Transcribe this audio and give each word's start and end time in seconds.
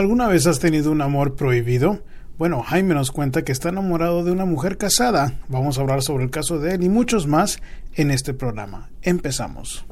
¿Alguna 0.00 0.28
vez 0.28 0.46
has 0.46 0.60
tenido 0.60 0.90
un 0.92 1.02
amor 1.02 1.36
prohibido? 1.36 2.02
Bueno, 2.38 2.62
Jaime 2.62 2.94
nos 2.94 3.10
cuenta 3.10 3.44
que 3.44 3.52
está 3.52 3.68
enamorado 3.68 4.24
de 4.24 4.32
una 4.32 4.46
mujer 4.46 4.78
casada. 4.78 5.34
Vamos 5.48 5.76
a 5.76 5.82
hablar 5.82 6.00
sobre 6.00 6.24
el 6.24 6.30
caso 6.30 6.58
de 6.58 6.74
él 6.74 6.84
y 6.84 6.88
muchos 6.88 7.26
más 7.26 7.60
en 7.96 8.10
este 8.10 8.32
programa. 8.32 8.88
Empezamos. 9.02 9.84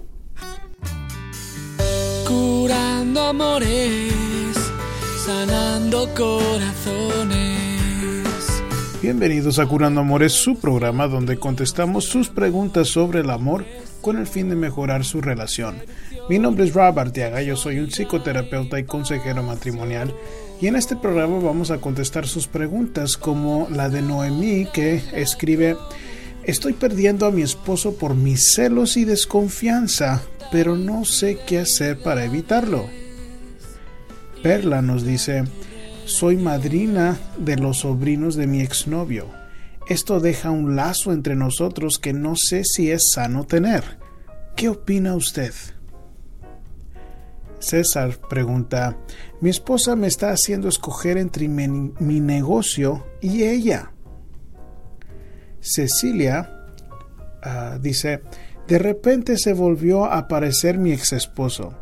Curando 2.26 3.20
amores, 3.20 4.56
sanando 5.26 6.08
corazones. 6.14 7.58
Bienvenidos 9.02 9.58
a 9.58 9.66
Curando 9.66 10.00
Amores, 10.00 10.32
su 10.32 10.58
programa 10.58 11.06
donde 11.06 11.36
contestamos 11.36 12.06
sus 12.06 12.30
preguntas 12.30 12.88
sobre 12.88 13.20
el 13.20 13.28
amor 13.28 13.66
con 14.00 14.16
el 14.16 14.26
fin 14.26 14.48
de 14.48 14.56
mejorar 14.56 15.04
su 15.04 15.20
relación. 15.20 15.76
Mi 16.28 16.38
nombre 16.38 16.66
es 16.66 16.74
Rob 16.74 16.98
Arteaga, 16.98 17.40
yo 17.40 17.56
soy 17.56 17.78
un 17.78 17.90
psicoterapeuta 17.90 18.78
y 18.78 18.84
consejero 18.84 19.42
matrimonial 19.42 20.14
y 20.60 20.66
en 20.66 20.76
este 20.76 20.94
programa 20.94 21.38
vamos 21.38 21.70
a 21.70 21.78
contestar 21.78 22.26
sus 22.26 22.46
preguntas 22.46 23.16
como 23.16 23.66
la 23.70 23.88
de 23.88 24.02
Noemí 24.02 24.66
que 24.66 25.02
escribe 25.14 25.78
Estoy 26.44 26.74
perdiendo 26.74 27.24
a 27.24 27.30
mi 27.30 27.40
esposo 27.40 27.96
por 27.96 28.14
mis 28.14 28.52
celos 28.52 28.98
y 28.98 29.06
desconfianza, 29.06 30.22
pero 30.52 30.76
no 30.76 31.06
sé 31.06 31.38
qué 31.46 31.60
hacer 31.60 31.98
para 32.02 32.26
evitarlo. 32.26 32.84
Perla 34.42 34.82
nos 34.82 35.04
dice 35.04 35.44
Soy 36.04 36.36
madrina 36.36 37.18
de 37.38 37.56
los 37.56 37.78
sobrinos 37.78 38.34
de 38.34 38.46
mi 38.46 38.60
exnovio. 38.60 39.30
Esto 39.88 40.20
deja 40.20 40.50
un 40.50 40.76
lazo 40.76 41.14
entre 41.14 41.36
nosotros 41.36 41.98
que 41.98 42.12
no 42.12 42.36
sé 42.36 42.64
si 42.64 42.90
es 42.90 43.12
sano 43.12 43.44
tener. 43.44 43.98
¿Qué 44.56 44.68
opina 44.68 45.14
usted? 45.14 45.54
César 47.60 48.18
pregunta, 48.28 48.96
mi 49.40 49.50
esposa 49.50 49.96
me 49.96 50.06
está 50.06 50.30
haciendo 50.30 50.68
escoger 50.68 51.18
entre 51.18 51.48
mi, 51.48 52.20
negocio 52.20 53.04
y 53.20 53.44
ella. 53.44 53.92
Cecilia 55.60 56.66
ah, 57.42 57.78
dice, 57.80 58.22
de 58.68 58.78
repente 58.78 59.36
se 59.38 59.52
volvió 59.52 60.04
a 60.04 60.18
aparecer 60.18 60.78
mi 60.78 60.92
ex 60.92 61.12
esposo. 61.12 61.74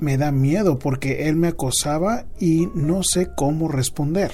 Me 0.00 0.16
da 0.16 0.32
miedo 0.32 0.78
porque 0.78 1.28
él 1.28 1.36
me 1.36 1.48
acosaba 1.48 2.24
y 2.40 2.68
no 2.74 3.02
sé 3.02 3.30
cómo 3.36 3.68
responder. 3.68 4.32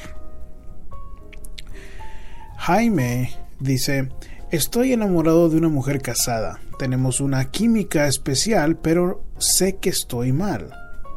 Jaime 2.56 3.30
dice, 3.60 4.10
estoy 4.50 4.92
enamorado 4.92 5.48
de 5.48 5.56
una 5.56 5.68
mujer 5.68 6.00
casada. 6.00 6.60
Tenemos 6.78 7.20
una 7.20 7.50
química 7.50 8.06
especial, 8.06 8.76
pero 8.76 9.24
sé 9.38 9.76
que 9.76 9.90
estoy 9.90 10.32
mal. 10.32 10.70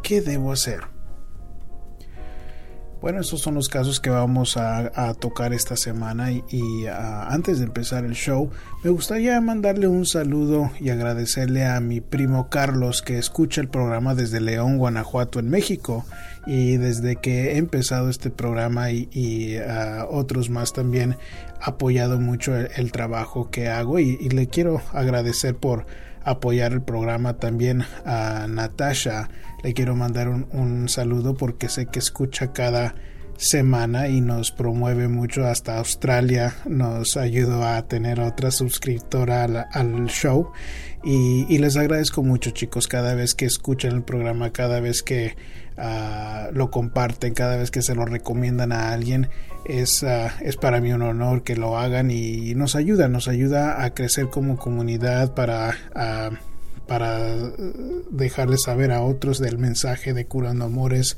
¿Qué 0.04 0.22
debo 0.22 0.52
hacer? 0.52 0.91
Bueno, 3.02 3.20
esos 3.20 3.42
son 3.42 3.56
los 3.56 3.68
casos 3.68 4.00
que 4.00 4.12
vamos 4.12 4.58
a, 4.58 5.16
tocar 5.20 5.54
esta 5.54 5.76
semana 5.76 6.32
y, 6.32 6.86
ah, 6.86 7.28
antes 7.30 7.58
de 7.58 7.66
empezar 7.66 8.06
el 8.06 8.14
show, 8.14 8.52
me 8.84 8.92
gustaría 8.92 9.42
mandarle 9.42 9.88
un 9.88 10.06
saludo 10.06 10.72
y 10.80 10.92
agradecerle 10.92 11.66
a 11.66 11.80
mi 11.80 12.00
primo 12.00 12.48
Carlos 12.50 13.02
que 13.02 13.18
escucha 13.18 13.60
el 13.60 13.70
programa 13.70 14.14
desde 14.14 14.40
León, 14.40 14.78
Guanajuato, 14.78 15.40
en 15.40 15.50
México 15.50 16.06
y 16.46 16.78
desde 16.78 17.16
que 17.16 17.54
he 17.54 17.58
empezado 17.58 18.08
este 18.08 18.30
programa 18.30 18.92
y, 18.92 19.58
ah, 19.58 20.06
otros 20.08 20.52
más 20.52 20.72
también 20.72 21.18
ha 21.60 21.72
apoyado 21.72 22.20
mucho 22.20 22.56
el, 22.56 22.92
trabajo 22.92 23.50
que 23.50 23.68
hago 23.68 23.98
y 23.98 24.30
le 24.30 24.46
quiero 24.46 24.80
agradecer 24.94 25.56
por 25.56 25.88
apoyar 26.23 26.72
el 26.72 26.81
programa 26.81 27.33
también 27.38 27.83
a 28.05 28.47
Natasha. 28.50 29.30
Le 29.64 29.73
quiero 29.73 29.95
mandar 29.95 30.30
un, 30.30 30.89
saludo 30.89 31.36
porque 31.36 31.69
sé 31.69 31.86
que 31.86 32.00
escucha 32.00 32.52
cada 32.53 32.95
semana 33.42 34.08
y 34.08 34.22
nos 34.22 34.52
promueve 34.52 35.08
mucho 35.08 35.45
hasta 35.45 35.80
Australia. 35.80 36.56
Nos 36.66 37.17
ayudó 37.17 37.64
a 37.64 37.81
tener 37.88 38.20
otra 38.20 38.52
suscriptora 38.52 39.44
al, 39.71 40.08
show. 40.08 40.52
Y, 41.04 41.58
les 41.58 41.76
agradezco 41.76 42.21
mucho 42.21 42.52
chicos 42.52 42.88
cada 42.88 43.16
vez 43.16 43.33
que 43.33 43.45
escuchan 43.45 43.93
el 43.93 44.04
programa, 44.04 44.52
cada 44.52 44.80
vez 44.80 45.02
que 45.02 45.36
ah, 45.77 46.49
lo 46.54 46.70
comparten, 46.70 47.33
cada 47.33 47.58
vez 47.58 47.71
que 47.71 47.82
se 47.82 47.95
lo 47.95 48.05
recomiendan 48.05 48.71
a 48.71 48.93
alguien 48.93 49.30
es, 49.66 50.04
ah, 50.04 50.33
es 50.42 50.58
para 50.58 50.80
mí 50.80 50.92
un 50.93 51.02
honor 51.02 51.43
que 51.43 51.55
lo 51.55 51.77
hagan 51.77 52.11
y 52.11 52.54
nos 52.55 52.76
ayuda, 52.76 53.08
nos 53.08 53.27
ayuda 53.27 53.83
a 53.83 53.93
crecer 53.93 54.30
como 54.30 54.58
comunidad 54.58 55.33
para, 55.33 55.76
ah, 55.95 56.30
para 56.87 57.36
dejarles 58.11 58.64
saber 58.64 58.92
a 58.92 59.02
otros 59.02 59.39
del 59.39 59.58
mensaje 59.58 60.14
de 60.14 60.26
Curando 60.26 60.66
Amores 60.66 61.17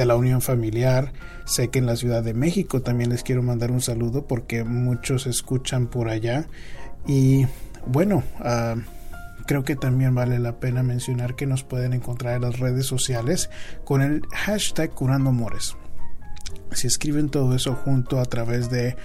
de 0.00 0.06
la 0.06 0.16
Unión 0.16 0.40
Familiar. 0.40 1.12
Sé 1.44 1.68
que 1.68 1.78
en 1.78 1.86
la 1.86 1.94
Ciudad 1.94 2.22
de 2.22 2.32
México 2.32 2.80
también 2.80 3.10
les 3.10 3.22
quiero 3.22 3.42
mandar 3.42 3.70
un 3.70 3.82
saludo 3.82 4.26
porque 4.26 4.64
muchos 4.64 5.26
escuchan 5.26 5.88
por 5.88 6.08
allá 6.08 6.46
y 7.06 7.46
bueno, 7.86 8.22
ah, 8.38 8.76
creo 9.46 9.62
que 9.62 9.76
también 9.76 10.14
vale 10.14 10.38
la 10.38 10.58
pena 10.58 10.82
mencionar 10.82 11.34
que 11.36 11.46
nos 11.46 11.64
pueden 11.64 11.92
encontrar 11.92 12.36
en 12.36 12.42
las 12.42 12.58
redes 12.58 12.86
sociales 12.86 13.50
con 13.84 14.00
el 14.00 14.22
hashtag 14.32 14.90
Curando 14.90 15.30
Amores 15.30 15.76
si 16.72 16.86
escriben 16.86 17.28
todo 17.28 17.54
eso 17.54 17.74
junto 17.74 18.20
a 18.20 18.24
través 18.24 18.70
de, 18.70 18.96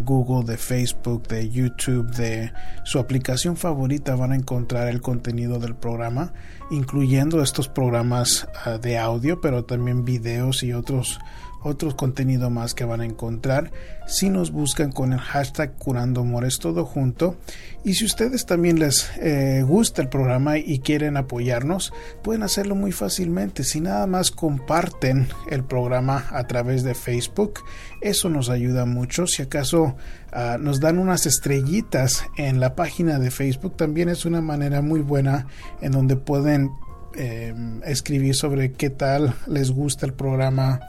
Google, 0.00 0.44
de 0.44 0.56
Facebook, 0.56 1.28
de 1.28 1.48
YouTube, 1.48 2.10
de 2.14 2.52
su 2.84 2.98
aplicación 2.98 3.56
favorita, 3.56 4.14
van 4.14 4.32
a 4.32 4.36
encontrar 4.36 4.88
el 4.88 5.00
contenido 5.00 5.58
del 5.58 5.74
programa, 5.74 6.32
incluyendo 6.70 7.42
estos 7.42 7.68
programas 7.68 8.48
ah, 8.64 8.78
de 8.78 8.98
audio, 8.98 9.40
pero 9.40 9.64
también 9.64 10.04
videos 10.04 10.62
y 10.62 10.72
otros 10.72 11.18
otro 11.62 11.94
contenido 11.96 12.50
más 12.50 12.74
que 12.74 12.84
van 12.84 13.00
a 13.00 13.04
encontrar. 13.04 13.72
Si 14.06 14.28
nos 14.28 14.50
buscan 14.50 14.92
con 14.92 15.12
el 15.12 15.20
hashtag 15.20 15.76
curando 15.76 16.22
amores 16.22 16.58
todo 16.58 16.84
junto. 16.84 17.36
Y 17.84 17.94
si 17.94 18.04
ustedes 18.04 18.44
también 18.44 18.78
les 18.78 19.10
eh, 19.18 19.62
gusta 19.66 20.02
el 20.02 20.08
programa 20.08 20.58
y 20.58 20.80
quieren 20.80 21.16
apoyarnos 21.16 21.92
pueden 22.22 22.42
hacerlo 22.42 22.74
muy 22.74 22.92
fácilmente. 22.92 23.64
Si 23.64 23.80
nada 23.80 24.06
más 24.06 24.30
comparten 24.30 25.28
el 25.50 25.64
programa 25.64 26.26
a 26.30 26.46
través 26.46 26.82
de 26.82 26.94
Facebook 26.94 27.60
eso 28.00 28.28
nos 28.28 28.48
ayuda 28.48 28.86
mucho. 28.86 29.26
Si 29.26 29.42
acaso 29.42 29.96
ah, 30.32 30.56
nos 30.58 30.80
dan 30.80 30.98
unas 30.98 31.26
estrellitas 31.26 32.24
en 32.36 32.60
la 32.60 32.74
página 32.74 33.18
de 33.18 33.30
Facebook 33.30 33.76
también 33.76 34.08
es 34.08 34.24
una 34.24 34.40
manera 34.40 34.82
muy 34.82 35.00
buena 35.00 35.46
en 35.80 35.92
donde 35.92 36.16
pueden 36.16 36.70
eh, 37.14 37.54
escribir 37.84 38.34
sobre 38.34 38.72
qué 38.72 38.90
tal 38.90 39.34
les 39.46 39.70
gusta 39.70 40.06
el 40.06 40.14
programa 40.14 40.80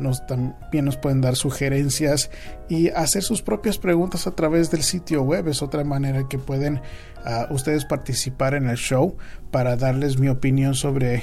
nos, 0.00 0.26
también 0.26 0.84
nos 0.84 0.96
pueden 0.96 1.20
dar 1.20 1.36
sugerencias 1.36 2.30
y 2.68 2.88
hacer 2.90 3.22
sus 3.22 3.42
propias 3.42 3.78
preguntas 3.78 4.26
a 4.26 4.32
través 4.32 4.70
del 4.70 4.82
sitio 4.82 5.22
web. 5.22 5.48
Es 5.48 5.62
otra 5.62 5.84
manera 5.84 6.26
que 6.28 6.38
pueden 6.38 6.80
ah, 7.24 7.46
ustedes 7.50 7.84
participar 7.84 8.54
en 8.54 8.68
el 8.68 8.76
show 8.76 9.16
para 9.50 9.76
darles 9.76 10.18
mi 10.18 10.28
opinión 10.28 10.74
sobre 10.74 11.22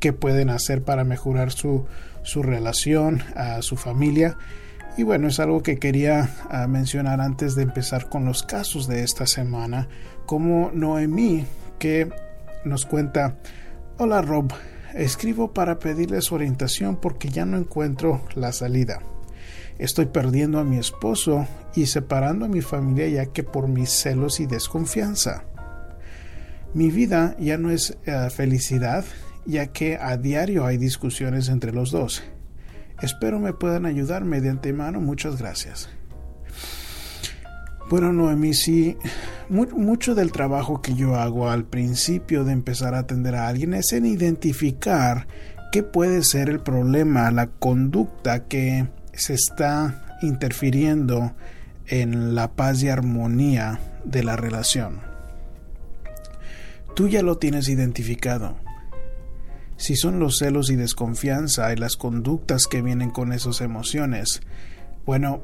qué 0.00 0.12
pueden 0.12 0.50
hacer 0.50 0.82
para 0.82 1.04
mejorar 1.04 1.50
su, 1.50 1.86
su 2.22 2.42
relación, 2.42 3.22
a 3.34 3.62
su 3.62 3.76
familia. 3.76 4.36
Y 4.96 5.04
bueno, 5.04 5.28
es 5.28 5.40
algo 5.40 5.62
que 5.62 5.78
quería 5.78 6.30
ah, 6.50 6.66
mencionar 6.66 7.20
antes 7.20 7.54
de 7.54 7.62
empezar 7.62 8.08
con 8.08 8.24
los 8.24 8.42
casos 8.42 8.88
de 8.88 9.02
esta 9.02 9.26
semana, 9.26 9.88
como 10.26 10.70
Noemí, 10.74 11.46
que 11.78 12.10
nos 12.64 12.84
cuenta, 12.84 13.36
hola 13.96 14.20
Rob, 14.20 14.52
Escribo 14.98 15.52
para 15.54 15.78
pedirles 15.78 16.32
orientación 16.32 16.96
porque 16.96 17.28
ya 17.28 17.44
no 17.44 17.56
encuentro 17.56 18.20
la 18.34 18.50
salida. 18.50 19.00
Estoy 19.78 20.06
perdiendo 20.06 20.58
a 20.58 20.64
mi 20.64 20.76
esposo 20.76 21.46
y 21.76 21.86
separando 21.86 22.46
a 22.46 22.48
mi 22.48 22.62
familia 22.62 23.08
ya 23.08 23.26
que 23.26 23.44
por 23.44 23.68
mis 23.68 23.90
celos 23.90 24.40
y 24.40 24.46
desconfianza. 24.46 25.44
Mi 26.74 26.90
vida 26.90 27.36
ya 27.38 27.58
no 27.58 27.70
es 27.70 27.96
eh, 28.06 28.28
felicidad 28.30 29.04
ya 29.46 29.68
que 29.68 29.96
a 29.96 30.16
diario 30.16 30.66
hay 30.66 30.78
discusiones 30.78 31.48
entre 31.48 31.70
los 31.70 31.92
dos. 31.92 32.24
Espero 33.00 33.38
me 33.38 33.52
puedan 33.52 33.86
ayudar 33.86 34.24
mediante 34.24 34.72
mano. 34.72 35.00
Muchas 35.00 35.38
gracias. 35.38 35.88
Bueno, 37.88 38.12
Noemí, 38.12 38.52
sí, 38.52 38.96
mucho 39.50 40.14
del 40.14 40.32
trabajo 40.32 40.82
que 40.82 40.94
yo 40.94 41.16
hago 41.16 41.48
al 41.48 41.64
principio 41.64 42.44
de 42.44 42.52
empezar 42.52 42.94
a 42.94 43.00
atender 43.00 43.34
a 43.34 43.48
alguien 43.48 43.74
es 43.74 43.92
en 43.92 44.06
identificar 44.06 45.26
qué 45.72 45.82
puede 45.82 46.22
ser 46.22 46.48
el 46.48 46.60
problema, 46.60 47.30
la 47.30 47.46
conducta 47.46 48.44
que 48.44 48.88
se 49.12 49.34
está 49.34 50.18
interfiriendo 50.22 51.32
en 51.86 52.34
la 52.34 52.52
paz 52.52 52.82
y 52.82 52.88
armonía 52.88 53.80
de 54.04 54.22
la 54.22 54.36
relación. 54.36 55.00
Tú 56.94 57.08
ya 57.08 57.22
lo 57.22 57.38
tienes 57.38 57.68
identificado. 57.68 58.56
Si 59.76 59.94
son 59.94 60.18
los 60.18 60.38
celos 60.38 60.70
y 60.70 60.76
desconfianza 60.76 61.72
y 61.72 61.76
las 61.76 61.96
conductas 61.96 62.66
que 62.66 62.82
vienen 62.82 63.10
con 63.10 63.32
esas 63.32 63.60
emociones, 63.60 64.40
bueno, 65.06 65.40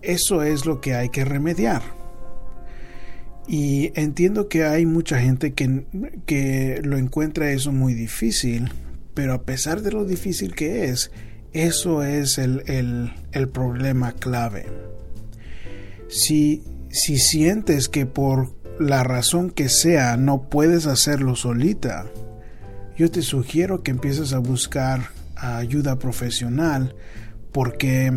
eso 0.00 0.42
es 0.42 0.64
lo 0.64 0.80
que 0.80 0.94
hay 0.94 1.10
que 1.10 1.24
remediar. 1.24 1.97
Y 3.48 3.92
entiendo 3.98 4.48
que 4.48 4.64
hay 4.64 4.84
mucha 4.84 5.18
gente 5.18 5.54
que, 5.54 5.86
que 6.26 6.80
lo 6.84 6.98
encuentra 6.98 7.50
eso 7.50 7.72
muy 7.72 7.94
difícil, 7.94 8.70
pero 9.14 9.32
a 9.32 9.42
pesar 9.42 9.80
de 9.80 9.90
lo 9.90 10.04
difícil 10.04 10.54
que 10.54 10.84
es, 10.84 11.10
eso 11.52 12.04
es 12.04 12.36
el, 12.36 12.62
el 13.32 13.48
problema 13.48 14.12
clave. 14.12 14.66
Si, 16.08 16.62
si 16.90 17.16
sientes 17.18 17.88
que 17.88 18.04
por 18.04 18.54
la 18.78 19.02
razón 19.02 19.50
que 19.50 19.68
sea 19.68 20.16
no 20.16 20.48
puedes 20.48 20.86
hacerlo 20.86 21.34
solita, 21.34 22.06
yo 22.98 23.10
te 23.10 23.22
sugiero 23.22 23.82
que 23.82 23.90
empieces 23.90 24.32
a 24.32 24.38
buscar 24.38 25.10
ayuda 25.36 25.98
profesional 25.98 26.94
porque 27.52 28.12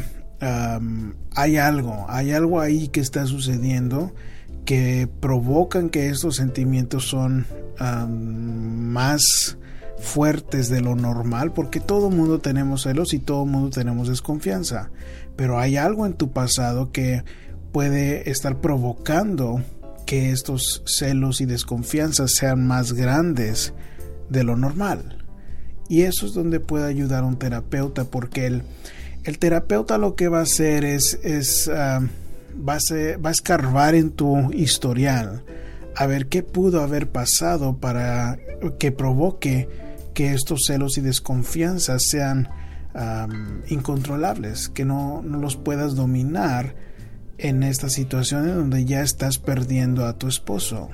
hay 1.36 1.58
algo, 1.58 2.06
hay 2.10 2.32
algo 2.32 2.60
ahí 2.60 2.88
que 2.88 3.00
está 3.00 3.28
sucediendo 3.28 4.14
que 4.72 5.06
provocan 5.20 5.90
que 5.90 6.08
estos 6.08 6.38
sentimientos 6.38 7.06
son 7.06 7.46
más 7.78 9.58
fuertes 10.00 10.70
de 10.70 10.80
lo 10.80 10.96
normal 10.96 11.52
porque 11.52 11.82
todo 11.82 12.10
mundo 12.10 12.40
tenemos 12.40 12.84
celos 12.84 13.14
y 13.14 13.20
todo 13.20 13.46
mundo 13.46 13.70
tenemos 13.70 14.08
desconfianza. 14.08 14.90
Pero 15.36 15.60
hay 15.60 15.76
algo 15.76 16.06
en 16.06 16.14
tu 16.14 16.32
pasado 16.32 16.94
que 16.94 17.26
puede 17.74 18.30
estar 18.30 18.62
provocando 18.62 19.62
que 20.06 20.32
estos 20.32 20.84
celos 20.86 21.42
y 21.42 21.46
desconfianzas 21.46 22.32
sean 22.32 22.66
más 22.66 22.94
grandes 22.94 23.74
de 24.30 24.46
lo 24.46 24.56
normal. 24.56 25.18
Y 25.90 26.04
eso 26.04 26.26
es 26.26 26.34
donde 26.34 26.62
puede 26.62 26.86
ayudar 26.86 27.26
un 27.26 27.38
terapeuta 27.38 28.06
porque 28.06 28.46
el, 28.46 28.64
el 29.26 29.38
terapeuta 29.38 29.98
lo 29.98 30.16
que 30.16 30.30
va 30.30 30.40
a 30.40 30.44
hacer 30.44 30.86
es, 30.86 31.20
va, 32.56 32.76
a 32.76 33.32
escarbar 33.32 33.96
en 33.96 34.12
tu 34.12 34.52
historial 34.52 35.44
a 35.96 36.06
ver 36.06 36.28
qué 36.28 36.44
pudo 36.44 36.82
haber 36.82 37.10
pasado 37.10 37.78
para 37.78 38.40
que 38.80 38.92
provoque 38.92 39.68
que 40.14 40.34
estos 40.34 40.62
celos 40.66 40.98
y 40.98 41.02
desconfianzas 41.02 42.04
sean 42.04 42.50
incontrolables, 43.70 44.68
que 44.70 44.84
no, 44.84 45.22
no, 45.22 45.38
los 45.38 45.56
puedas 45.56 45.96
dominar 45.96 46.76
en 47.38 47.64
esta 47.64 47.90
situación 47.90 48.50
en 48.50 48.56
donde 48.56 48.86
ya 48.86 49.02
estás 49.02 49.38
perdiendo 49.38 50.06
a 50.06 50.18
tu 50.18 50.28
esposo. 50.28 50.90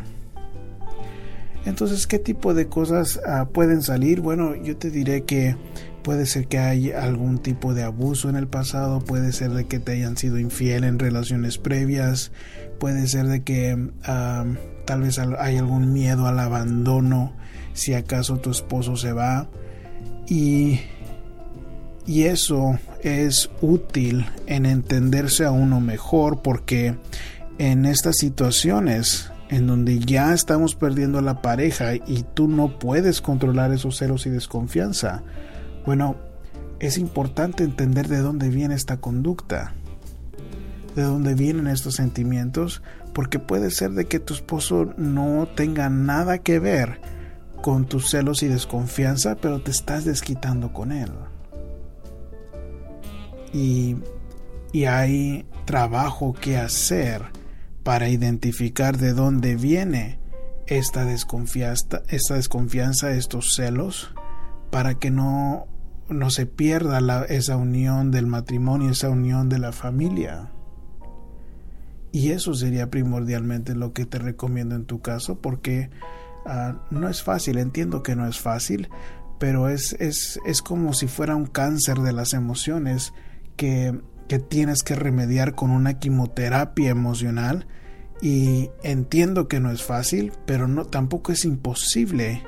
Entonces, 1.66 2.08
¿qué 2.08 2.20
tipo 2.20 2.54
de 2.54 2.68
cosas 2.68 3.20
ah, 3.28 3.50
pueden 3.52 3.82
salir? 3.82 4.22
Bueno, 4.22 4.56
yo 4.56 4.78
te 4.78 4.90
diré 4.90 5.24
que 5.24 5.58
puede 6.08 6.26
ser 6.26 6.48
que 6.48 6.58
haya 6.58 7.04
algún 7.04 7.40
tipo 7.40 7.74
de 7.74 7.84
abuso 7.84 8.30
en 8.30 8.38
el 8.38 8.48
pasado, 8.48 9.02
puede 9.02 9.34
ser 9.34 9.52
de 9.52 9.66
que 9.66 9.80
te 9.80 9.92
hayan 9.92 10.16
sido 10.16 10.40
infiel 10.40 10.86
en 10.86 11.00
relaciones 11.00 11.58
previas, 11.58 12.32
puede 12.80 13.10
ser 13.10 13.28
de 13.28 13.44
que 13.44 13.90
tal 14.86 15.02
vez 15.02 15.20
hay 15.20 15.58
algún 15.58 15.92
miedo 15.92 16.26
al 16.26 16.40
abandono 16.40 17.34
si 17.74 17.94
acaso 17.94 18.38
tu 18.38 18.52
esposo 18.52 18.96
se 18.96 19.12
va. 19.12 19.50
Y, 20.30 20.80
y 22.06 22.24
eso 22.24 22.80
es 23.04 23.50
útil 23.60 24.28
en 24.46 24.66
entenderse 24.66 25.44
a 25.44 25.52
uno 25.52 25.82
mejor 25.82 26.42
porque 26.42 26.96
en 27.58 27.86
estas 27.86 28.16
situaciones 28.16 29.30
en 29.50 29.68
donde 29.68 30.00
ya 30.00 30.34
estamos 30.34 30.74
perdiendo 30.74 31.20
a 31.20 31.22
la 31.22 31.42
pareja 31.42 31.96
y 31.96 32.24
tú 32.34 32.48
no 32.48 32.80
puedes 32.80 33.20
controlar 33.20 33.74
esos 33.74 33.98
celos 33.98 34.26
y 34.26 34.30
desconfianza, 34.30 35.24
bueno, 35.88 36.18
es 36.82 36.98
importante 36.98 37.64
entender 37.64 38.10
de 38.10 38.18
dónde 38.18 38.50
viene 38.50 38.76
esta 38.76 38.98
conducta, 38.98 39.74
de 40.98 41.04
dónde 41.04 41.34
vienen 41.34 41.68
estos 41.68 41.96
sentimientos, 41.96 42.82
porque 43.14 43.40
puede 43.40 43.72
ser 43.72 43.92
de 43.92 44.04
que 44.04 44.20
tu 44.20 44.34
esposo 44.34 44.94
no 44.98 45.48
tenga 45.56 45.88
nada 45.90 46.40
que 46.40 46.60
ver 46.60 47.00
con 47.62 47.86
tus 47.86 48.10
celos 48.10 48.44
y 48.44 48.50
desconfianza, 48.50 49.38
pero 49.38 49.62
te 49.62 49.72
estás 49.72 50.04
desquitando 50.04 50.74
con 50.74 50.92
él. 50.92 51.10
Y, 53.54 53.96
y 54.74 54.84
hay 54.84 55.46
trabajo 55.64 56.34
que 56.34 56.58
hacer 56.58 57.22
para 57.84 58.10
identificar 58.10 58.98
de 58.98 59.14
dónde 59.14 59.56
viene 59.56 60.20
esta 60.66 61.10
esta 61.10 62.34
desconfianza, 62.36 63.12
estos 63.12 63.56
celos, 63.56 64.14
para 64.70 64.96
que 64.96 65.12
no, 65.12 65.68
no 66.10 66.30
se 66.30 66.46
pierda 66.46 67.26
esa 67.26 67.58
unión 67.58 68.12
del 68.12 68.28
matrimonio, 68.28 68.92
esa 68.92 69.10
unión 69.10 69.50
de 69.50 69.60
la 69.60 69.72
familia. 69.72 70.52
Y 72.12 72.32
eso 72.32 72.54
sería 72.54 72.90
primordialmente 72.90 73.76
lo 73.76 73.94
que 73.94 74.06
te 74.06 74.18
recomiendo 74.18 74.76
en 74.76 74.86
tu 74.86 75.02
caso, 75.02 75.40
porque 75.40 75.90
ah, 76.46 76.82
no 76.90 77.10
es 77.10 77.22
fácil, 77.24 77.58
entiendo 77.58 78.04
que 78.04 78.16
no 78.16 78.28
es 78.28 78.40
fácil, 78.40 78.90
pero 79.40 79.70
es, 79.70 79.94
es, 79.94 80.40
es 80.46 80.62
como 80.62 80.94
si 80.94 81.08
fuera 81.08 81.36
un 81.36 81.46
cáncer 81.46 82.00
de 82.00 82.14
las 82.14 82.34
emociones 82.34 83.14
que 83.56 84.00
que 84.28 84.40
tienes 84.40 84.84
que 84.84 84.96
remediar 84.96 85.56
con 85.56 85.72
una 85.72 86.00
quimioterapia 86.00 86.90
emocional 86.90 87.68
y 88.22 88.70
entiendo 88.84 89.48
que 89.48 89.60
no 89.60 89.72
es 89.72 89.84
fácil, 89.84 90.34
pero 90.46 90.68
no 90.68 90.86
tampoco 90.86 91.32
es 91.32 91.46
imposible 91.46 92.44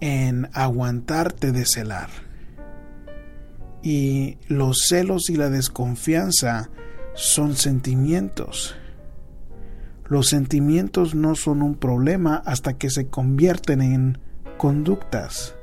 en 0.00 0.48
aguantarte 0.52 1.52
de 1.52 1.64
celar. 1.64 2.08
Y 3.82 4.38
los 4.48 4.86
celos 4.88 5.30
y 5.30 5.36
la 5.36 5.50
desconfianza 5.50 6.70
son 7.14 7.56
sentimientos. 7.56 8.76
Los 10.08 10.28
sentimientos 10.28 11.14
no 11.14 11.34
son 11.34 11.62
un 11.62 11.74
problema 11.74 12.42
hasta 12.46 12.74
que 12.74 12.90
se 12.90 13.08
convierten 13.08 13.80
en 13.80 14.18
conductas. 14.56 15.56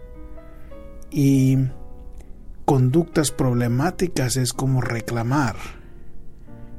Y 1.12 1.58
conductas 2.66 3.32
problemáticas 3.32 4.36
es 4.36 4.52
como 4.52 4.82
reclamar. 4.82 5.56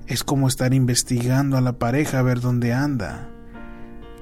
Es 0.07 0.25
como 0.25 0.49
estar 0.49 0.75
investigando 0.75 1.57
a 1.57 1.63
la 1.63 1.79
pareja 1.79 2.19
a 2.19 2.23
ver 2.23 2.41
dónde 2.41 2.75
anda. 2.75 3.31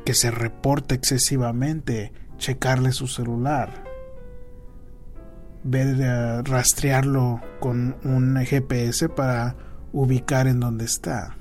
Que 0.05 0.15
se 0.15 0.31
reporte 0.31 0.95
excesivamente, 0.95 2.13
checarle 2.39 2.93
su 2.93 3.09
celular. 3.09 3.92
Ver, 5.65 6.45
rastrearlo 6.45 7.41
con 7.61 7.97
un 8.05 8.37
GPS 8.37 9.09
para 9.09 9.55
ubicar 9.93 10.47
en 10.49 10.61
dónde 10.61 10.85
está. 10.85 11.37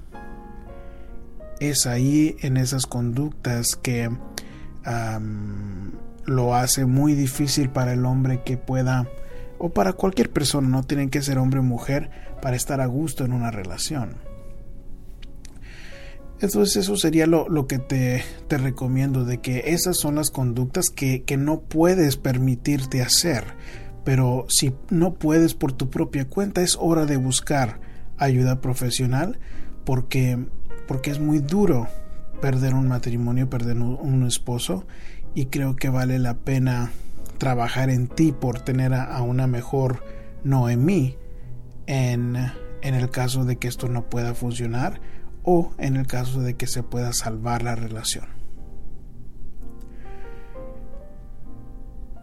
Es 1.59 1.85
ahí 1.87 2.35
en 2.41 2.57
esas 2.57 2.85
conductas 2.85 3.75
que 3.75 4.09
lo 6.25 6.55
hace 6.55 6.85
muy 6.85 7.13
difícil 7.13 7.69
para 7.69 7.93
el 7.93 8.05
hombre 8.05 8.41
que 8.43 8.57
pueda 8.57 9.07
o 9.63 9.69
para 9.69 9.93
cualquier 9.93 10.31
persona, 10.31 10.67
no 10.67 10.83
tienen 10.83 11.11
que 11.11 11.21
ser 11.21 11.37
hombre 11.37 11.59
o 11.59 11.63
mujer 11.63 12.09
para 12.41 12.55
estar 12.55 12.81
a 12.81 12.87
gusto 12.87 13.25
en 13.25 13.33
una 13.33 13.51
relación. 13.51 14.15
Entonces 16.39 16.77
eso 16.77 16.97
sería 16.97 17.27
lo, 17.27 17.67
que 17.67 17.77
te, 17.77 18.23
te, 18.47 18.57
recomiendo, 18.57 19.23
de 19.23 19.37
que 19.37 19.65
esas 19.67 19.97
son 19.97 20.15
las 20.15 20.31
conductas 20.31 20.89
que, 20.89 21.21
que 21.21 21.37
no 21.37 21.59
puedes 21.59 22.17
permitirte 22.17 23.03
hacer, 23.03 23.43
pero 24.03 24.45
si 24.49 24.73
no 24.89 25.13
puedes 25.13 25.53
por 25.53 25.73
tu 25.73 25.89
propia 25.89 26.27
cuenta 26.27 26.61
es 26.61 26.77
hora 26.79 27.05
de 27.05 27.17
buscar 27.17 27.79
ayuda 28.17 28.61
profesional 28.61 29.39
porque, 29.85 30.37
porque 30.87 31.11
es 31.11 31.19
muy 31.19 31.39
duro 31.39 31.87
perder 32.41 32.73
un 32.73 32.87
matrimonio, 32.87 33.49
perder 33.49 33.77
un 33.77 34.25
esposo 34.25 34.85
y 35.35 35.45
creo 35.45 35.75
que 35.75 35.89
vale 35.89 36.19
la 36.19 36.35
pena 36.35 36.91
trabajar 37.37 37.89
en 37.89 38.07
ti 38.07 38.31
por 38.31 38.59
tener 38.59 38.93
a, 38.93 39.21
una 39.21 39.47
mejor 39.47 40.03
Noemí 40.43 41.17
en, 41.87 42.35
en 42.81 42.95
el 42.95 43.09
caso 43.09 43.45
de 43.45 43.57
que 43.57 43.67
esto 43.67 43.87
no 43.87 44.09
pueda 44.09 44.33
funcionar 44.33 45.01
o 45.43 45.73
en 45.77 45.95
el 45.95 46.07
caso 46.07 46.41
de 46.41 46.55
que 46.55 46.67
se 46.67 46.83
pueda 46.83 47.13
salvar 47.13 47.63
la 47.63 47.75
relación. 47.75 48.40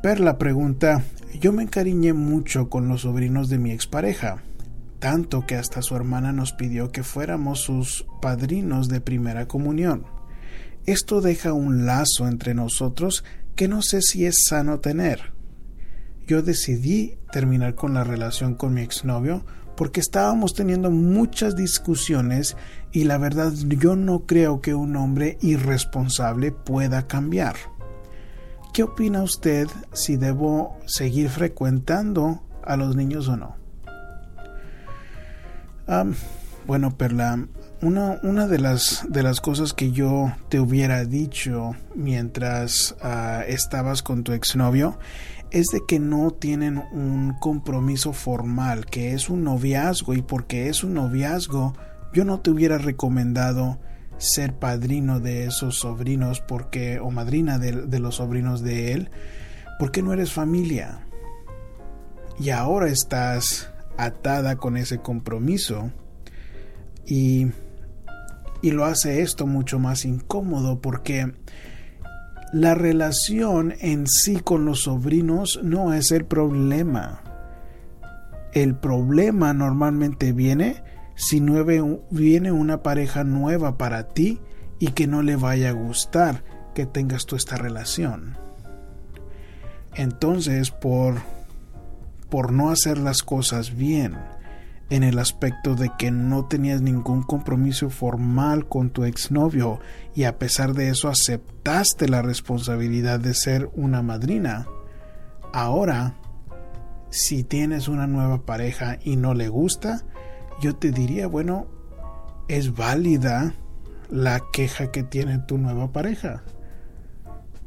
Perla 0.02 0.38
pregunta, 0.38 1.02
yo 1.40 1.52
me 1.52 1.64
encariñé 1.64 2.12
mucho 2.12 2.70
con 2.70 2.86
los 2.86 3.00
sobrinos 3.00 3.48
de 3.48 3.58
mi 3.58 3.72
expareja, 3.72 4.44
tanto 5.00 5.44
que 5.44 5.56
hasta 5.56 5.82
su 5.82 5.96
hermana 5.96 6.30
nos 6.32 6.52
pidió 6.52 6.92
que 6.92 7.02
fuéramos 7.02 7.62
sus 7.62 8.06
padrinos 8.22 8.88
de 8.88 9.00
primera 9.00 9.48
comunión. 9.48 10.06
Esto 10.86 11.20
deja 11.20 11.52
un 11.52 11.84
lazo 11.84 12.28
entre 12.28 12.54
nosotros 12.54 13.24
que 13.56 13.66
no 13.66 13.82
sé 13.82 14.00
si 14.00 14.24
es 14.24 14.44
sano 14.48 14.78
tener. 14.78 15.32
Yo 16.28 16.42
decidí 16.42 17.18
terminar 17.32 17.74
con 17.74 17.92
la 17.92 18.04
relación 18.04 18.54
con 18.54 18.74
mi 18.74 18.82
exnovio 18.82 19.44
porque 19.76 19.98
estábamos 19.98 20.54
teniendo 20.54 20.92
muchas 20.92 21.56
discusiones 21.56 22.56
y 22.92 23.02
la 23.02 23.18
verdad 23.18 23.52
yo 23.52 23.96
no 23.96 24.26
creo 24.26 24.60
que 24.60 24.74
un 24.74 24.94
hombre 24.94 25.38
irresponsable 25.40 26.52
pueda 26.52 27.08
cambiar. 27.08 27.56
¿Qué 28.72 28.82
opina 28.82 29.22
usted 29.22 29.68
si 29.92 30.16
debo 30.16 30.78
seguir 30.86 31.28
frecuentando 31.30 32.42
a 32.64 32.76
los 32.76 32.96
niños 32.96 33.28
o 33.28 33.36
no? 33.36 33.56
bueno, 36.66 36.98
Perla, 36.98 37.48
una, 37.80 38.20
una 38.22 38.46
de, 38.46 38.58
las, 38.58 39.06
de 39.08 39.22
las 39.22 39.40
cosas 39.40 39.72
que 39.72 39.90
yo 39.90 40.34
te 40.50 40.60
hubiera 40.60 41.06
dicho 41.06 41.74
mientras 41.94 42.94
ah, 43.00 43.42
estabas 43.48 44.02
con 44.02 44.22
tu 44.22 44.32
exnovio 44.32 44.98
es 45.50 45.68
de 45.68 45.80
que 45.88 45.98
no 45.98 46.30
tienen 46.30 46.82
un 46.92 47.34
compromiso 47.40 48.12
formal, 48.12 48.84
que 48.84 49.14
es 49.14 49.30
un 49.30 49.44
noviazgo 49.44 50.12
y 50.12 50.20
porque 50.20 50.68
es 50.68 50.84
un 50.84 50.92
noviazgo 50.92 51.72
yo 52.12 52.24
no 52.24 52.40
te 52.40 52.50
hubiera 52.50 52.78
recomendado 52.78 53.78
ser 54.18 54.54
padrino 54.54 55.20
de 55.20 55.46
esos 55.46 55.78
sobrinos 55.78 56.40
porque 56.40 56.98
o 57.00 57.10
madrina 57.10 57.58
de, 57.58 57.98
los 57.98 58.16
sobrinos 58.16 58.62
de 58.62 58.92
él 58.92 59.10
porque 59.78 60.02
no 60.02 60.12
eres 60.12 60.32
familia 60.32 61.06
y 62.38 62.50
ahora 62.50 62.88
estás 62.88 63.72
atada 63.96 64.56
con 64.56 64.76
ese 64.76 64.98
compromiso 64.98 65.90
y, 67.06 67.46
y 68.60 68.72
lo 68.72 68.84
hace 68.84 69.22
esto 69.22 69.46
mucho 69.46 69.78
más 69.78 70.04
incómodo 70.04 70.80
porque 70.80 71.32
la 72.52 72.74
relación 72.74 73.74
en 73.80 74.06
sí 74.06 74.36
con 74.36 74.64
los 74.64 74.82
sobrinos 74.84 75.60
no 75.62 75.92
es 75.92 76.12
el 76.12 76.24
problema. 76.24 77.22
El 78.52 78.74
problema 78.74 79.52
normalmente 79.52 80.32
viene 80.32 80.82
si 81.18 81.42
viene 82.10 82.52
una 82.52 82.82
pareja 82.82 83.24
nueva 83.24 83.76
para 83.76 84.08
ti 84.14 84.40
y 84.78 84.92
que 84.92 85.08
no 85.08 85.22
le 85.22 85.34
vaya 85.34 85.70
a 85.70 85.72
gustar 85.72 86.44
que 86.74 86.86
tengas 86.86 87.26
tú 87.26 87.34
esta 87.34 87.56
relación. 87.56 88.38
Entonces, 89.94 90.70
por 90.70 91.16
por 92.28 92.52
no 92.52 92.70
hacer 92.70 92.98
las 92.98 93.22
cosas 93.22 93.74
bien, 93.74 94.16
en 94.90 95.02
el 95.02 95.18
aspecto 95.18 95.74
de 95.74 95.90
que 95.98 96.10
no 96.10 96.46
tenías 96.46 96.80
ningún 96.80 97.22
compromiso 97.22 97.90
formal 97.90 98.68
con 98.68 98.90
tu 98.90 99.04
exnovio 99.04 99.80
y 100.14 100.24
a 100.24 100.38
pesar 100.38 100.72
de 100.74 100.88
eso 100.90 101.08
aceptaste 101.08 102.08
la 102.08 102.22
responsabilidad 102.22 103.20
de 103.20 103.34
ser 103.34 103.70
una 103.74 104.02
madrina. 104.02 104.66
Ahora, 105.52 106.14
si 107.10 107.44
tienes 107.44 107.88
una 107.88 108.06
nueva 108.06 108.42
pareja 108.42 108.98
y 109.02 109.16
no 109.16 109.34
le 109.34 109.48
gusta, 109.48 110.04
yo 110.60 110.76
te 110.76 110.90
diría, 110.90 111.26
bueno, 111.26 111.66
es 112.48 112.74
válida 112.74 113.54
la 114.10 114.42
queja 114.52 114.90
que 114.90 115.02
tiene 115.02 115.38
tu 115.38 115.58
nueva 115.58 115.92
pareja. 115.92 116.42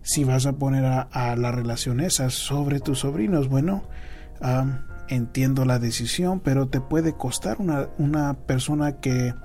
Si 0.01 0.23
vas 0.23 0.45
a 0.45 0.53
poner 0.53 0.85
a, 0.85 1.35
la 1.35 1.51
relación 1.51 1.99
esa 1.99 2.29
sobre 2.29 2.79
tus 2.79 2.99
sobrinos, 2.99 3.47
bueno, 3.47 3.83
entiendo 5.07 5.65
la 5.65 5.77
decisión, 5.77 6.39
pero 6.39 6.67
te 6.67 6.81
puede 6.81 7.13
costar 7.13 7.57
una, 7.59 7.89
una 7.97 8.33
persona 8.33 8.99
que 8.99 9.35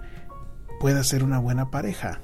pueda 0.81 1.05
ser 1.05 1.23
una 1.23 1.39
buena 1.39 1.71
pareja. 1.71 2.21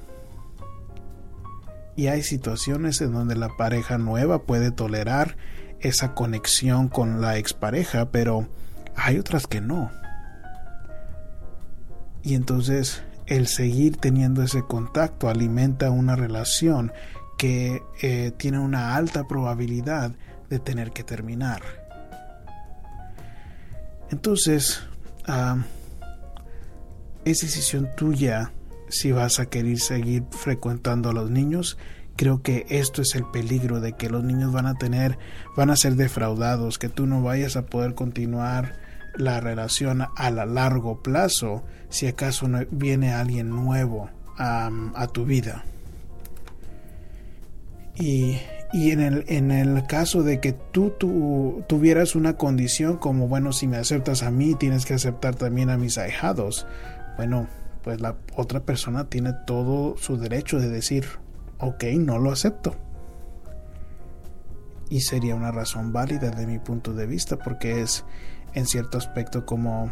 Y 1.95 2.07
hay 2.07 2.23
situaciones 2.23 2.99
en 3.01 3.13
donde 3.13 3.35
la 3.35 3.49
pareja 3.49 3.99
nueva 3.99 4.43
puede 4.43 4.71
tolerar 4.71 5.37
esa 5.79 6.15
conexión 6.15 6.87
con 6.87 7.21
la 7.21 7.37
expareja, 7.37 8.09
pero 8.09 8.47
hay 8.95 9.19
otras 9.19 9.45
que 9.45 9.61
no. 9.61 9.91
Y 12.23 12.35
entonces 12.35 13.03
el 13.27 13.47
seguir 13.47 13.97
teniendo 13.97 14.43
ese 14.43 14.63
contacto 14.63 15.29
alimenta 15.29 15.91
una 15.91 16.15
relación 16.15 16.91
que 17.37 17.81
eh, 18.01 18.31
tiene 18.37 18.59
una 18.59 18.95
alta 18.95 19.27
probabilidad 19.27 20.15
de 20.49 20.59
tener 20.59 20.91
que 20.91 21.03
terminar. 21.03 21.61
Entonces, 24.11 24.83
es 27.25 27.41
decisión 27.41 27.89
tuya 27.97 28.51
si 28.89 29.11
vas 29.11 29.39
a 29.39 29.47
querer 29.47 29.79
seguir 29.79 30.23
frecuentando 30.29 31.09
a 31.09 31.13
los 31.13 31.31
niños. 31.31 31.77
Creo 32.15 32.43
que 32.43 32.67
esto 32.69 33.01
es 33.01 33.15
el 33.15 33.25
peligro 33.25 33.81
de 33.81 33.93
que 33.93 34.09
los 34.09 34.23
niños 34.23 34.51
van 34.51 34.67
a 34.67 34.75
tener, 34.75 35.17
van 35.57 35.71
a 35.71 35.75
ser 35.75 35.95
defraudados, 35.95 36.77
que 36.77 36.89
tú 36.89 37.07
no 37.07 37.23
vayas 37.23 37.55
a 37.55 37.65
poder 37.65 37.95
continuar 37.95 38.75
la 39.15 39.39
relación 39.39 40.01
a 40.15 40.31
largo 40.31 41.01
plazo 41.01 41.63
si 41.89 42.07
acaso 42.07 42.47
viene 42.71 43.13
alguien 43.13 43.49
nuevo 43.49 44.09
a 44.37 45.07
tu 45.11 45.25
vida. 45.25 45.63
Y 47.95 48.37
y 48.73 48.89
en 48.89 49.01
el, 49.01 49.23
en 49.27 49.51
el 49.51 49.85
caso 49.85 50.23
de 50.23 50.39
que 50.39 50.51
tú, 50.51 50.95
tuvieras 51.67 52.15
una 52.15 52.37
condición 52.37 52.97
como, 52.97 53.27
bueno, 53.27 53.53
si 53.53 53.67
me 53.67 53.77
aceptas 53.77 54.23
a 54.23 54.31
mí, 54.31 54.55
tienes 54.55 54.87
que 54.87 54.95
aceptar 54.95 55.35
también 55.35 55.69
a 55.69 55.77
mis 55.77 55.99
ahijados, 55.99 56.65
bueno, 57.15 57.47
pues 57.83 58.01
la 58.01 58.15
otra 58.35 58.61
persona 58.61 59.09
tiene 59.09 59.33
todo 59.45 59.95
su 59.97 60.17
derecho 60.17 60.59
de 60.59 60.69
decir, 60.69 61.05
ok, 61.59 61.83
no 61.99 62.17
lo 62.17 62.31
acepto. 62.31 62.75
Y 64.89 65.01
sería 65.01 65.35
una 65.35 65.51
razón 65.51 65.93
válida 65.93 66.31
de 66.31 66.47
mi 66.47 66.57
punto 66.57 66.93
de 66.93 67.05
vista 67.05 67.37
porque 67.37 67.81
es 67.81 68.05
en 68.55 68.65
cierto 68.65 68.97
aspecto 68.97 69.45
como 69.45 69.91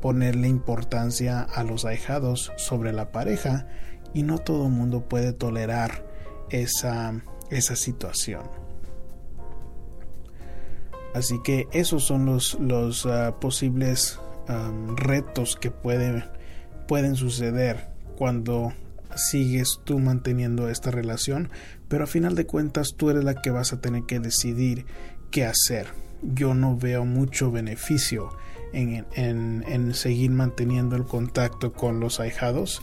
ponerle 0.00 0.48
importancia 0.48 1.42
a 1.42 1.62
los 1.62 1.84
ahijados 1.84 2.52
sobre 2.56 2.92
la 2.92 3.12
pareja 3.12 3.66
y 4.14 4.22
no 4.22 4.38
todo 4.38 4.66
el 4.66 4.72
mundo 4.72 5.08
puede 5.08 5.32
tolerar 5.32 6.04
esa 6.50 7.22
esa 7.50 7.76
situación. 7.76 8.42
Así 11.14 11.40
que 11.42 11.68
esos 11.72 12.04
son 12.04 12.24
los, 12.24 12.58
los 12.60 13.04
ah, 13.06 13.36
posibles 13.40 14.18
retos 14.96 15.54
que 15.54 15.70
pueden, 15.70 16.24
pueden 16.88 17.14
suceder 17.14 17.90
cuando 18.16 18.72
sigues 19.14 19.80
tú 19.84 20.00
manteniendo 20.00 20.68
esta 20.68 20.90
relación, 20.90 21.50
pero 21.88 22.04
a 22.04 22.08
final 22.08 22.34
de 22.34 22.46
cuentas 22.46 22.94
tú 22.96 23.10
eres 23.10 23.22
la 23.22 23.40
que 23.40 23.50
vas 23.50 23.72
a 23.72 23.80
tener 23.80 24.04
que 24.04 24.18
decidir 24.18 24.86
qué 25.30 25.44
hacer. 25.44 25.86
Yo 26.22 26.54
no 26.54 26.76
veo 26.76 27.04
mucho 27.04 27.50
beneficio 27.50 28.30
en, 28.72 29.06
en, 29.14 29.64
en 29.66 29.94
seguir 29.94 30.30
manteniendo 30.30 30.96
el 30.96 31.04
contacto 31.04 31.72
con 31.72 32.00
los 32.00 32.20
ahijados 32.20 32.82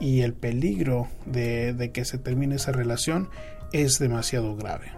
y 0.00 0.22
el 0.22 0.34
peligro 0.34 1.08
de, 1.26 1.72
de 1.72 1.92
que 1.92 2.04
se 2.04 2.18
termine 2.18 2.56
esa 2.56 2.72
relación 2.72 3.28
es 3.72 3.98
demasiado 3.98 4.56
grave. 4.56 4.92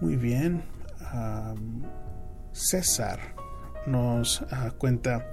Muy 0.00 0.16
bien. 0.16 0.62
César 2.52 3.20
nos 3.86 4.42
ah, 4.50 4.72
cuenta, 4.76 5.26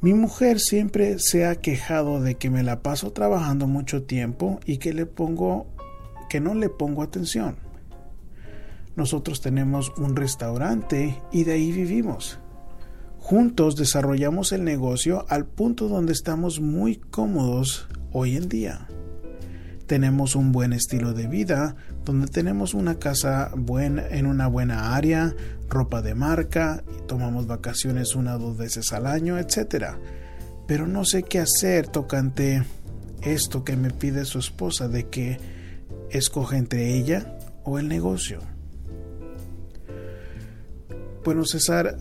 mi 0.00 0.14
mujer 0.14 0.60
siempre 0.60 1.18
se 1.18 1.46
ha 1.46 1.56
quejado 1.56 2.20
de 2.20 2.34
que 2.34 2.50
me 2.50 2.62
la 2.62 2.82
paso 2.82 3.12
trabajando 3.12 3.66
mucho 3.66 4.02
tiempo 4.02 4.60
y 4.64 4.78
que 4.78 4.92
le 4.92 5.06
pongo 5.06 5.66
que 6.28 6.40
no 6.40 6.54
le 6.54 6.68
pongo 6.68 7.02
atención. 7.02 7.56
Nosotros 8.96 9.40
tenemos 9.40 9.92
un 9.96 10.16
restaurante 10.16 11.22
y 11.30 11.44
de 11.44 11.52
ahí 11.52 11.70
vivimos. 11.70 12.38
Juntos 13.18 13.76
desarrollamos 13.76 14.52
el 14.52 14.64
negocio 14.64 15.26
al 15.28 15.46
punto 15.46 15.88
donde 15.88 16.12
estamos 16.12 16.60
muy 16.60 16.96
cómodos 16.96 17.88
hoy 18.12 18.36
en 18.36 18.48
día 18.48 18.88
tenemos 19.86 20.34
un 20.34 20.52
buen 20.52 20.72
estilo 20.72 21.12
de 21.12 21.28
vida, 21.28 21.76
donde 22.04 22.26
tenemos 22.26 22.74
una 22.74 22.98
casa 22.98 23.50
buena, 23.56 24.06
en 24.08 24.26
una 24.26 24.48
buena 24.48 24.96
área, 24.96 25.34
ropa 25.68 26.02
de 26.02 26.14
marca, 26.14 26.82
tomamos 27.06 27.46
vacaciones 27.46 28.14
una 28.14 28.36
o 28.36 28.38
dos 28.38 28.56
veces 28.56 28.92
al 28.92 29.06
año, 29.06 29.38
etc. 29.38 29.96
Pero 30.66 30.86
no 30.86 31.04
sé 31.04 31.22
qué 31.22 31.38
hacer 31.38 31.88
tocante 31.88 32.64
esto 33.22 33.64
que 33.64 33.76
me 33.76 33.90
pide 33.90 34.24
su 34.24 34.38
esposa 34.38 34.88
de 34.88 35.08
que 35.08 35.38
escoja 36.10 36.58
entre 36.58 36.94
ella 36.94 37.38
o 37.64 37.78
el 37.78 37.88
negocio. 37.88 38.40
Bueno, 41.26 41.44
César, 41.44 41.98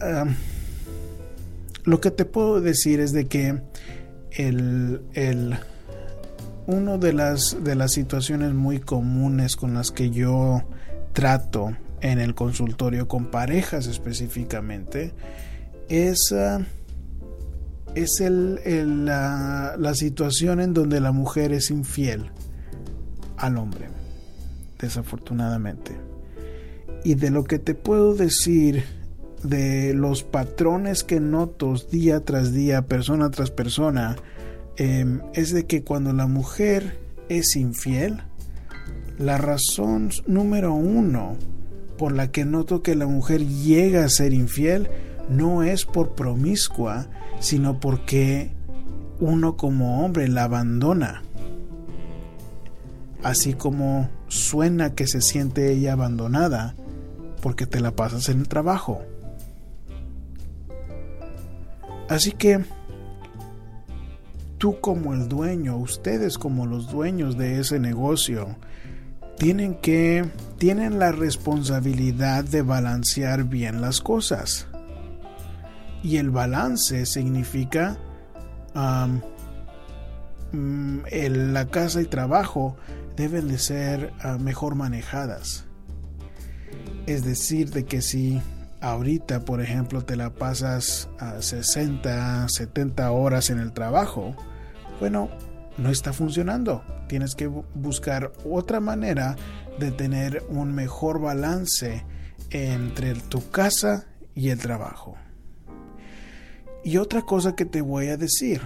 lo 1.84 2.00
que 2.00 2.12
te 2.12 2.26
puedo 2.26 2.62
decir 2.62 3.00
es 3.00 3.12
de 3.12 3.26
que 3.26 3.60
el, 4.30 5.02
el 5.16 5.58
una 6.68 7.00
de 7.00 7.12
las, 7.12 7.58
de 7.64 7.74
las 7.74 7.92
situaciones 7.92 8.54
muy 8.54 8.80
comunes 8.80 9.56
con 9.56 9.74
las 9.74 9.90
que 9.90 10.12
yo 10.12 10.62
trato 11.12 11.76
en 12.02 12.20
el 12.20 12.36
consultorio 12.36 13.08
con 13.08 13.32
parejas 13.32 13.88
específicamente 13.88 15.12
es, 15.90 16.32
es 17.96 18.22
el, 18.22 19.06
la, 19.06 19.76
la 19.80 19.96
situación 19.96 20.62
en 20.62 20.76
donde 20.76 21.00
la 21.00 21.12
mujer 21.12 21.52
es 21.52 21.72
infiel 21.72 22.30
al 23.38 23.58
hombre, 23.58 23.88
desafortunadamente. 24.78 25.94
Y 27.04 27.16
de 27.16 27.32
lo 27.32 27.44
que 27.44 27.58
te 27.58 27.74
puedo 27.74 28.14
decir 28.14 28.84
de 29.48 29.94
los 29.94 30.24
patrones 30.24 31.04
que 31.04 31.20
noto 31.20 31.76
día 31.92 32.22
tras 32.22 32.54
día, 32.54 32.84
persona 32.84 33.30
tras 33.32 33.52
persona, 33.52 34.16
Em, 34.78 35.22
es 35.34 35.54
de 35.54 35.66
que 35.66 35.84
cuando 35.84 36.12
la 36.12 36.28
mujer 36.28 37.00
es 37.30 37.56
infiel, 37.56 38.22
la 39.18 39.38
razón 39.38 40.10
número 40.28 40.74
uno 40.74 41.38
por 41.98 42.12
la 42.12 42.30
que 42.30 42.44
noto 42.44 42.84
que 42.84 42.96
la 42.96 43.08
mujer 43.08 43.48
llega 43.48 44.04
a 44.04 44.10
ser 44.10 44.34
infiel 44.34 44.90
no 45.30 45.64
es 45.64 45.86
por 45.86 46.14
promiscua, 46.14 47.08
sino 47.40 47.80
porque 47.80 48.52
uno 49.22 49.56
como 49.56 50.04
hombre 50.04 50.28
la 50.28 50.44
abandona. 50.44 51.24
Así 53.24 53.54
como 53.54 54.10
suena 54.28 54.94
que 54.94 55.08
se 55.08 55.22
siente 55.22 55.72
ella 55.72 55.94
abandonada 55.94 56.76
porque 57.42 57.66
te 57.66 57.80
la 57.80 57.96
pasas 57.96 58.28
en 58.28 58.40
el 58.40 58.50
trabajo. 58.50 59.04
Así 62.10 62.32
que 62.32 62.64
tú 64.58 64.80
como 64.80 65.14
el 65.14 65.28
dueño, 65.28 65.78
ustedes 65.78 66.38
como 66.38 66.66
los 66.66 66.92
dueños 66.92 67.38
de 67.38 67.60
ese 67.60 67.80
negocio, 67.80 68.56
tienen 69.38 69.76
que 69.76 70.26
tienen 70.58 71.00
la 71.00 71.12
responsabilidad 71.12 72.44
de 72.44 72.62
balancear 72.62 73.44
bien 73.44 73.82
las 73.82 74.02
cosas. 74.02 74.68
Y 76.04 76.18
el 76.18 76.30
balance 76.30 77.06
significa 77.06 77.98
mm, 80.52 81.00
la 81.52 81.66
casa 81.68 82.02
y 82.02 82.06
trabajo 82.06 82.78
deben 83.18 83.48
de 83.48 83.58
ser 83.58 84.14
ah, 84.22 84.38
mejor 84.40 84.76
manejadas. 84.76 85.66
Es 87.08 87.24
decir, 87.26 87.72
de 87.72 87.86
que 87.86 88.02
si 88.02 88.42
ahorita, 88.82 89.42
por 89.42 89.62
ejemplo, 89.62 90.04
te 90.04 90.16
la 90.16 90.34
pasas 90.34 91.10
a 91.20 91.42
60, 91.42 92.48
70 92.50 93.12
horas 93.12 93.50
en 93.50 93.60
el 93.60 93.72
trabajo, 93.72 94.36
bueno, 95.00 95.30
no 95.78 95.90
está 95.90 96.14
funcionando. 96.14 96.84
Tienes 97.08 97.36
que 97.36 97.48
buscar 97.48 98.32
otra 98.50 98.80
manera 98.80 99.36
de 99.80 99.92
tener 99.92 100.44
un 100.50 100.74
mejor 100.74 101.20
balance 101.20 102.06
entre 102.50 103.14
tu 103.16 103.50
casa 103.50 104.06
y 104.34 104.50
el 104.50 104.60
trabajo. 104.60 105.16
Y 106.84 106.98
otra 106.98 107.24
cosa 107.24 107.56
que 107.56 107.66
te 107.66 107.82
voy 107.82 108.08
a 108.08 108.18
decir, 108.18 108.62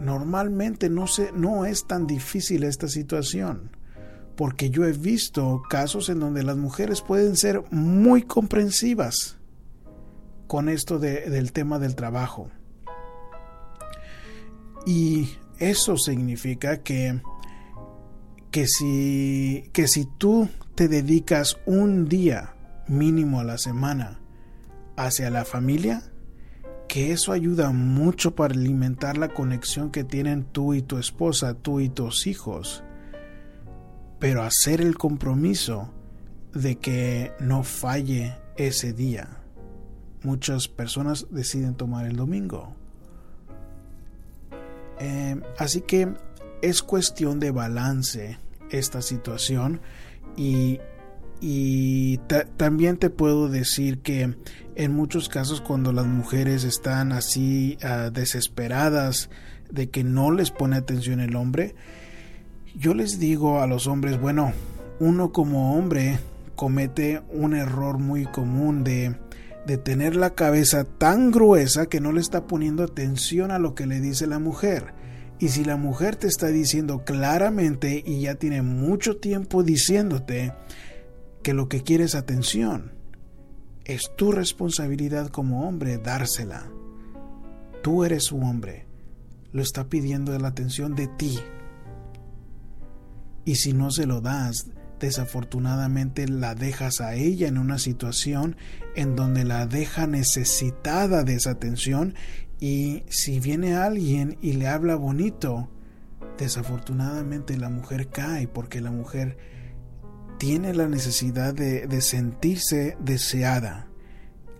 normalmente 0.00 0.88
no, 0.88 1.06
se, 1.06 1.32
no 1.32 1.66
es 1.66 1.86
tan 1.86 2.06
difícil 2.06 2.64
esta 2.64 2.88
situación, 2.88 3.70
porque 4.36 4.70
yo 4.70 4.84
he 4.84 4.92
visto 4.92 5.62
casos 5.68 6.08
en 6.08 6.20
donde 6.20 6.42
las 6.42 6.56
mujeres 6.56 7.00
pueden 7.00 7.36
ser 7.36 7.62
muy 7.70 8.22
comprensivas 8.22 9.38
con 10.46 10.68
esto 10.68 10.98
del 10.98 11.52
tema 11.52 11.78
del 11.78 11.96
trabajo. 11.96 12.48
Y 14.86 15.30
eso 15.58 15.96
significa 15.96 16.82
que, 16.82 17.20
que, 18.50 18.66
si, 18.66 19.70
que 19.72 19.88
si 19.88 20.06
tú 20.18 20.48
te 20.74 20.86
dedicas 20.86 21.58
un 21.66 22.08
día 22.08 22.54
mínimo 22.86 23.40
a 23.40 23.44
la 23.44 23.58
semana 23.58 24.20
hacia 24.96 25.30
la 25.30 25.44
familia, 25.44 26.02
que 26.88 27.12
eso 27.12 27.32
ayuda 27.32 27.72
mucho 27.72 28.34
para 28.34 28.54
alimentar 28.54 29.18
la 29.18 29.28
conexión 29.28 29.90
que 29.90 30.04
tienen 30.04 30.44
tú 30.44 30.74
y 30.74 30.82
tu 30.82 30.98
esposa, 30.98 31.54
tú 31.54 31.80
y 31.80 31.88
tus 31.88 32.26
hijos. 32.26 32.84
Pero 34.18 34.42
hacer 34.42 34.80
el 34.80 34.96
compromiso 34.96 35.92
de 36.52 36.76
que 36.76 37.32
no 37.40 37.62
falle 37.62 38.36
ese 38.56 38.92
día. 38.92 39.28
Muchas 40.22 40.68
personas 40.68 41.26
deciden 41.30 41.74
tomar 41.74 42.06
el 42.06 42.16
domingo. 42.16 42.74
Eh, 44.98 45.40
así 45.58 45.82
que 45.82 46.14
es 46.62 46.82
cuestión 46.82 47.38
de 47.38 47.50
balance 47.50 48.38
esta 48.70 49.02
situación 49.02 49.80
y, 50.36 50.80
y 51.40 52.18
también 52.56 52.96
te 52.96 53.10
puedo 53.10 53.48
decir 53.48 53.98
que 53.98 54.36
en 54.74 54.92
muchos 54.92 55.28
casos 55.28 55.60
cuando 55.60 55.92
las 55.92 56.06
mujeres 56.06 56.64
están 56.64 57.12
así 57.12 57.78
ah, 57.82 58.10
desesperadas 58.12 59.30
de 59.70 59.90
que 59.90 60.02
no 60.02 60.30
les 60.30 60.50
pone 60.50 60.76
atención 60.76 61.20
el 61.20 61.36
hombre, 61.36 61.74
yo 62.76 62.92
les 62.92 63.18
digo 63.18 63.60
a 63.60 63.66
los 63.66 63.86
hombres, 63.86 64.20
bueno, 64.20 64.52
uno 65.00 65.32
como 65.32 65.76
hombre 65.76 66.18
comete 66.54 67.22
un 67.30 67.54
error 67.54 67.98
muy 67.98 68.26
común 68.26 68.84
de, 68.84 69.16
de 69.66 69.78
tener 69.78 70.14
la 70.14 70.34
cabeza 70.34 70.84
tan 70.84 71.30
gruesa 71.30 71.86
que 71.86 72.00
no 72.00 72.12
le 72.12 72.20
está 72.20 72.46
poniendo 72.46 72.82
atención 72.82 73.50
a 73.50 73.58
lo 73.58 73.74
que 73.74 73.86
le 73.86 74.00
dice 74.00 74.26
la 74.26 74.38
mujer. 74.38 74.94
Y 75.38 75.48
si 75.48 75.64
la 75.64 75.76
mujer 75.76 76.16
te 76.16 76.26
está 76.26 76.48
diciendo 76.48 77.02
claramente 77.04 78.02
y 78.04 78.20
ya 78.20 78.36
tiene 78.36 78.62
mucho 78.62 79.16
tiempo 79.16 79.62
diciéndote 79.62 80.52
que 81.42 81.54
lo 81.54 81.68
que 81.68 81.82
quiere 81.82 82.04
es 82.04 82.14
atención, 82.14 82.92
es 83.84 84.10
tu 84.16 84.32
responsabilidad 84.32 85.28
como 85.28 85.66
hombre 85.68 85.98
dársela. 85.98 86.66
Tú 87.82 88.04
eres 88.04 88.24
su 88.24 88.38
hombre. 88.38 88.84
Lo 89.52 89.62
está 89.62 89.84
pidiendo 89.84 90.36
la 90.38 90.48
atención 90.48 90.94
de 90.94 91.06
ti. 91.06 91.38
Y 93.46 93.54
si 93.54 93.72
no 93.72 93.90
se 93.90 94.04
lo 94.04 94.20
das, 94.20 94.66
desafortunadamente 95.00 96.28
la 96.28 96.54
dejas 96.54 97.00
a 97.00 97.14
ella 97.14 97.48
en 97.48 97.56
una 97.56 97.78
situación 97.78 98.56
en 98.94 99.16
donde 99.16 99.44
la 99.44 99.66
deja 99.66 100.06
necesitada 100.06 101.24
de 101.24 101.34
esa 101.34 101.52
atención 101.52 102.14
y 102.60 103.02
si 103.08 103.40
viene 103.40 103.74
alguien 103.74 104.38
y 104.40 104.54
le 104.54 104.68
habla 104.68 104.96
bonito, 104.96 105.68
desafortunadamente 106.38 107.56
la 107.56 107.68
mujer 107.68 108.08
cae 108.08 108.48
porque 108.48 108.80
la 108.80 108.90
mujer 108.90 109.36
tiene 110.38 110.74
la 110.74 110.88
necesidad 110.88 111.54
de, 111.54 112.00
sentirse 112.00 112.96
deseada. 113.00 113.88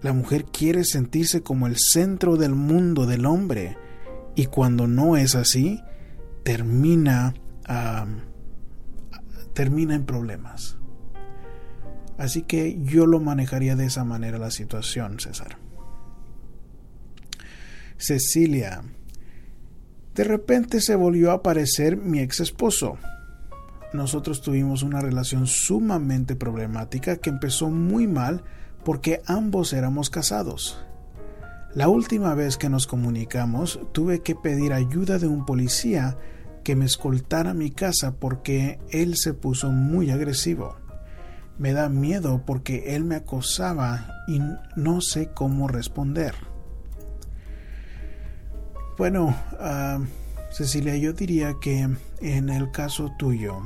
La 0.02 0.12
mujer 0.12 0.44
quiere 0.44 0.84
sentirse 0.84 1.42
como 1.42 1.66
el 1.66 1.76
centro 1.78 2.36
del 2.36 2.54
mundo 2.54 3.06
del 3.06 3.24
hombre 3.24 3.76
y 4.34 4.46
cuando 4.46 4.86
no 4.86 5.16
es 5.16 5.34
así, 5.34 5.80
termina, 6.44 7.34
termina 9.56 9.96
en 9.96 10.06
problemas. 10.06 10.76
Así 12.16 12.42
que 12.42 12.78
yo 12.84 13.06
lo 13.06 13.18
manejaría 13.18 13.74
de 13.74 13.86
esa 13.86 14.04
manera 14.04 14.38
la 14.38 14.52
situación, 14.52 15.18
César. 15.18 15.58
Cecilia. 17.96 18.82
De 20.14 20.22
repente 20.22 20.80
se 20.80 20.94
volvió 20.94 21.32
a 21.32 21.34
aparecer 21.34 21.96
mi 21.96 22.20
ex 22.20 22.38
esposo 22.38 22.98
nosotros 23.96 24.42
tuvimos 24.42 24.82
una 24.82 25.00
relación 25.00 25.46
sumamente 25.46 26.36
problemática 26.36 27.16
que 27.16 27.30
empezó 27.30 27.70
muy 27.70 28.06
mal 28.06 28.44
porque 28.84 29.22
ambos 29.26 29.72
éramos 29.72 30.10
casados. 30.10 30.84
La 31.74 31.88
última 31.88 32.34
vez 32.34 32.56
que 32.56 32.68
nos 32.68 32.86
comunicamos 32.86 33.80
tuve 33.92 34.20
que 34.20 34.34
pedir 34.34 34.72
ayuda 34.72 35.18
de 35.18 35.26
un 35.26 35.44
policía 35.44 36.16
que 36.66 36.74
me 36.74 36.84
escoltara 36.84 37.50
a 37.50 37.54
mi 37.54 37.70
casa 37.70 38.16
porque 38.16 38.80
él 38.90 39.16
se 39.16 39.34
puso 39.34 39.70
muy 39.70 40.10
agresivo. 40.10 40.74
Me 41.58 41.72
da 41.72 41.88
miedo 41.88 42.42
porque 42.44 42.96
él 42.96 43.04
me 43.04 43.14
acosaba 43.14 44.24
y 44.26 44.40
no 44.74 45.00
sé 45.00 45.30
cómo 45.32 45.68
responder. 45.68 46.34
Bueno, 48.98 49.32
ah, 49.60 50.00
Cecilia, 50.50 50.96
yo 50.96 51.12
diría 51.12 51.54
que 51.60 51.88
en 52.20 52.48
el 52.48 52.72
caso 52.72 53.12
tuyo, 53.16 53.62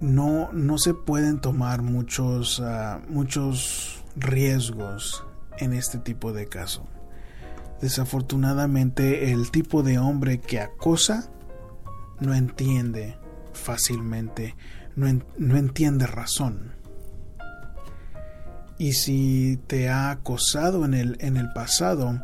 no, 0.00 0.50
no 0.54 0.78
se 0.78 0.94
pueden 0.94 1.38
tomar 1.38 1.82
muchos, 1.82 2.62
ah, 2.64 3.02
muchos 3.10 4.02
riesgos 4.16 5.22
en 5.58 5.74
este 5.74 5.98
tipo 5.98 6.32
de 6.32 6.48
caso. 6.48 6.86
Desafortunadamente 7.84 9.30
el 9.30 9.50
tipo 9.50 9.82
de 9.82 9.98
hombre 9.98 10.40
que 10.40 10.58
acosa 10.58 11.28
no 12.18 12.32
entiende 12.32 13.18
fácilmente, 13.52 14.56
no, 14.96 15.20
no 15.36 15.58
entiende 15.58 16.06
razón. 16.06 16.72
Y 18.78 18.94
si 18.94 19.60
te 19.66 19.90
ha 19.90 20.10
acosado 20.12 20.86
en 20.86 20.94
el, 20.94 21.18
en 21.20 21.36
el 21.36 21.52
pasado, 21.52 22.22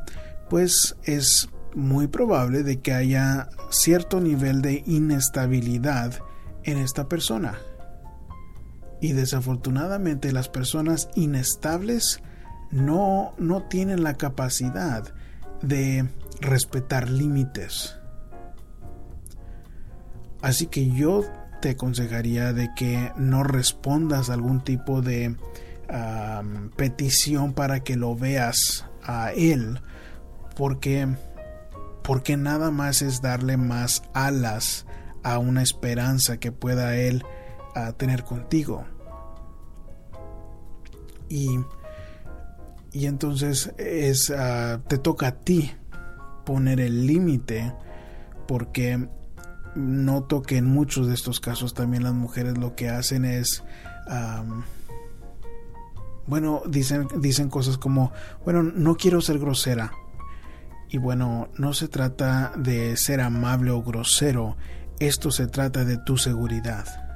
pues 0.49 0.97
es 1.05 1.51
muy 1.75 2.07
probable 2.07 2.63
de 2.63 2.81
que 2.81 2.95
haya 2.95 3.51
cierto 3.69 4.19
nivel 4.19 4.63
de 4.63 4.83
inestabilidad 4.87 6.21
en 6.65 6.79
esta 6.79 7.07
persona. 7.07 7.59
Y 9.03 9.13
desafortunadamente 9.13 10.33
las 10.33 10.49
personas 10.49 11.11
inestables 11.17 12.23
no, 12.71 13.35
no 13.37 13.65
tienen 13.65 14.03
la 14.03 14.15
capacidad 14.15 15.13
de 15.63 16.09
respetar 16.41 17.09
límites. 17.09 17.97
Así 20.43 20.67
que 20.67 20.91
yo 20.91 21.25
te 21.61 21.71
aconsejaría 21.71 22.53
de 22.53 22.71
que 22.75 23.13
no 23.17 23.43
respondas 23.43 24.31
a 24.31 24.35
algún 24.35 24.63
tipo 24.63 25.03
de 25.03 25.37
petición 26.77 27.53
para 27.53 27.81
que 27.81 27.97
lo 27.97 28.15
veas 28.15 28.87
a 29.03 29.33
él, 29.33 29.81
porque, 30.57 31.09
porque 32.03 32.37
nada 32.37 32.71
más 32.71 33.03
es 33.03 33.21
darle 33.21 33.57
más 33.57 34.03
alas 34.15 34.87
a 35.23 35.39
una 35.39 35.63
esperanza 35.63 36.39
que 36.39 36.53
pueda 36.53 36.97
él 36.97 37.25
a 37.75 37.93
tener 37.93 38.25
contigo. 38.25 38.85
Y, 41.29 41.61
y 42.93 43.07
entonces 43.07 43.73
es, 43.79 44.31
ah, 44.31 44.81
te 44.89 44.99
toca 44.99 45.29
a 45.29 45.33
ti 45.33 45.73
poner 46.45 46.81
el 46.81 47.07
límite 47.07 47.73
porque 48.47 49.09
noto 49.75 50.43
que 50.43 50.57
en 50.57 50.67
muchos 50.67 51.07
de 51.07 51.15
estos 51.15 51.41
casos 51.41 51.75
también 51.75 52.03
las 52.03 52.15
mujeres 52.15 52.59
lo 52.59 52.75
que 52.75 52.89
hacen 52.89 53.25
es 53.25 53.63
bueno 56.27 56.63
dicen 56.67 57.07
dicen 57.21 57.49
cosas 57.49 57.79
como 57.79 58.13
bueno 58.45 58.63
no 58.63 58.97
quiero 58.97 59.21
ser 59.21 59.39
grosera 59.39 59.93
y 60.89 60.99
bueno 60.99 61.49
no 61.57 61.73
se 61.73 61.87
trata 61.87 62.53
de 62.57 62.97
ser 62.97 63.21
amable 63.21 63.71
o 63.71 63.83
grosero 63.83 64.57
esto 64.99 65.31
se 65.31 65.47
trata 65.47 65.85
de 65.85 65.99
tu 65.99 66.17
seguridad 66.17 67.10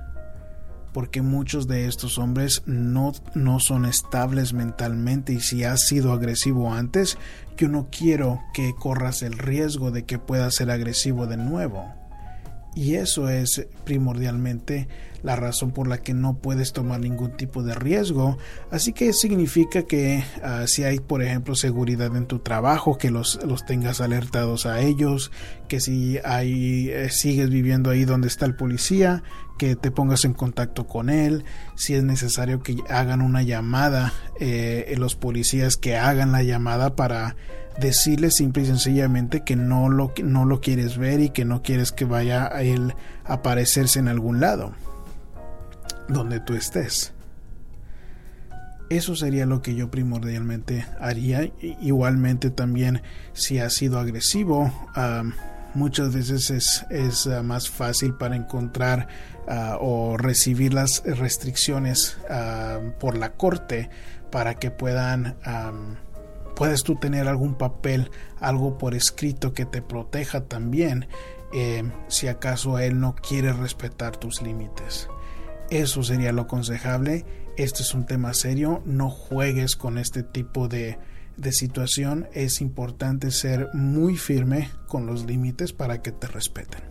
porque 0.94 1.22
muchos 1.22 1.66
de 1.66 1.86
estos 1.86 2.18
hombres 2.18 2.62
no, 2.66 3.12
no 3.34 3.58
son 3.58 3.84
estables 3.84 4.52
mentalmente 4.52 5.32
y 5.32 5.40
si 5.40 5.64
has 5.64 5.88
sido 5.88 6.12
agresivo 6.12 6.72
antes, 6.72 7.18
yo 7.58 7.68
no 7.68 7.88
quiero 7.90 8.40
que 8.54 8.74
corras 8.78 9.22
el 9.22 9.36
riesgo 9.36 9.90
de 9.90 10.04
que 10.04 10.20
puedas 10.20 10.54
ser 10.54 10.70
agresivo 10.70 11.26
de 11.26 11.36
nuevo. 11.36 11.92
Y 12.76 12.94
eso 12.94 13.28
es 13.28 13.66
primordialmente 13.84 14.88
la 15.22 15.36
razón 15.36 15.70
por 15.70 15.88
la 15.88 15.98
que 15.98 16.12
no 16.12 16.36
puedes 16.36 16.72
tomar 16.72 17.00
ningún 17.00 17.36
tipo 17.36 17.62
de 17.62 17.74
riesgo. 17.74 18.36
Así 18.70 18.92
que 18.92 19.12
significa 19.12 19.84
que 19.84 20.22
ah, 20.42 20.64
si 20.66 20.84
hay, 20.84 20.98
por 20.98 21.22
ejemplo, 21.22 21.54
seguridad 21.54 22.14
en 22.14 22.26
tu 22.26 22.40
trabajo, 22.40 22.98
que 22.98 23.10
los, 23.10 23.42
los 23.44 23.64
tengas 23.64 24.00
alertados 24.00 24.66
a 24.66 24.80
ellos, 24.80 25.32
que 25.66 25.80
si 25.80 26.18
hay, 26.24 26.90
eh, 26.90 27.08
sigues 27.10 27.48
viviendo 27.48 27.90
ahí 27.90 28.04
donde 28.04 28.28
está 28.28 28.44
el 28.44 28.54
policía, 28.54 29.22
que 29.58 29.76
te 29.76 29.90
pongas 29.90 30.24
en 30.24 30.34
contacto 30.34 30.86
con 30.86 31.10
él, 31.10 31.44
si 31.76 31.94
es 31.94 32.04
necesario 32.04 32.62
que 32.62 32.76
hagan 32.88 33.22
una 33.22 33.42
llamada, 33.42 34.12
eh, 34.40 34.94
los 34.98 35.14
policías 35.14 35.76
que 35.76 35.96
hagan 35.96 36.32
la 36.32 36.42
llamada 36.42 36.96
para 36.96 37.36
decirle 37.80 38.30
simple 38.30 38.62
y 38.62 38.66
sencillamente 38.66 39.42
que 39.42 39.56
no 39.56 39.88
lo, 39.88 40.12
no 40.22 40.44
lo 40.44 40.60
quieres 40.60 40.96
ver 40.96 41.20
y 41.20 41.30
que 41.30 41.44
no 41.44 41.62
quieres 41.62 41.92
que 41.92 42.04
vaya 42.04 42.46
a 42.46 42.62
él 42.62 42.94
aparecerse 43.24 43.98
en 43.98 44.08
algún 44.08 44.40
lado 44.40 44.74
donde 46.08 46.40
tú 46.40 46.54
estés. 46.54 47.12
Eso 48.90 49.16
sería 49.16 49.46
lo 49.46 49.62
que 49.62 49.74
yo 49.74 49.90
primordialmente 49.90 50.86
haría. 51.00 51.50
Igualmente 51.80 52.50
también 52.50 53.02
si 53.32 53.58
ha 53.58 53.70
sido 53.70 53.98
agresivo, 53.98 54.72
muchas 55.74 56.14
veces 56.14 56.50
es, 56.50 56.86
es 56.90 57.26
ah, 57.26 57.42
más 57.42 57.68
fácil 57.68 58.14
para 58.14 58.36
encontrar 58.36 59.08
ah, 59.48 59.78
o 59.80 60.16
recibir 60.16 60.74
las 60.74 61.02
restricciones 61.04 62.18
ah, 62.30 62.80
por 62.98 63.16
la 63.16 63.32
corte 63.32 63.90
para 64.30 64.54
que 64.54 64.70
puedan 64.70 65.36
puedes 66.56 66.82
tú 66.82 66.96
tener 66.96 67.28
algún 67.28 67.56
papel, 67.56 68.10
algo 68.40 68.78
por 68.78 68.94
escrito 68.94 69.52
que 69.52 69.64
te 69.64 69.82
proteja 69.82 70.44
también 70.44 71.08
eh, 71.52 71.84
si 72.08 72.28
acaso 72.28 72.78
él 72.78 72.98
no 73.00 73.14
quiere 73.14 73.52
respetar 73.52 74.16
tus 74.16 74.42
límites. 74.42 75.08
Eso 75.70 76.02
sería 76.02 76.32
lo 76.32 76.42
aconsejable. 76.42 77.24
Este 77.56 77.82
es 77.82 77.94
un 77.94 78.06
tema 78.06 78.34
serio. 78.34 78.82
No 78.84 79.08
juegues 79.08 79.76
con 79.76 79.98
este 79.98 80.22
tipo 80.22 80.68
de, 80.68 80.98
de 81.36 81.52
situación. 81.52 82.26
Es 82.32 82.60
importante 82.60 83.30
ser 83.30 83.68
muy 83.72 84.16
firme 84.16 84.70
con 84.88 85.06
los 85.06 85.24
límites 85.26 85.72
para 85.72 86.02
que 86.02 86.12
te 86.12 86.26
respeten. 86.26 86.82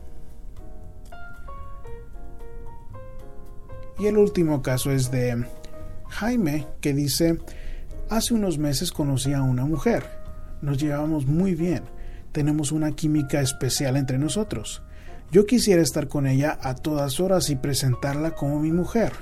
Y 4.00 4.08
el 4.08 4.18
último 4.18 4.62
caso 4.62 4.92
es 4.92 5.12
de 5.12 5.46
Jaime, 6.10 6.68
que 6.82 6.94
dice, 6.94 7.40
Hace 8.10 8.34
unos 8.36 8.58
meses 8.60 8.92
conocí 8.92 9.34
a 9.34 9.42
una 9.42 9.66
mujer. 9.66 10.04
Nos 10.62 10.78
llevamos 10.78 11.26
muy 11.26 11.56
bien. 11.56 11.84
Tenemos 12.32 12.72
una 12.72 12.92
química 12.92 13.42
especial 13.42 13.98
entre 13.98 14.18
nosotros. 14.20 14.84
Yo 15.32 15.46
quisiera 15.48 15.82
estar 15.82 16.08
con 16.08 16.28
ella 16.28 16.60
a 16.62 16.76
todas 16.76 17.20
horas 17.20 17.50
y 17.50 17.56
presentarla 17.56 18.36
como 18.36 18.60
mi 18.60 18.72
mujer. 18.72 19.14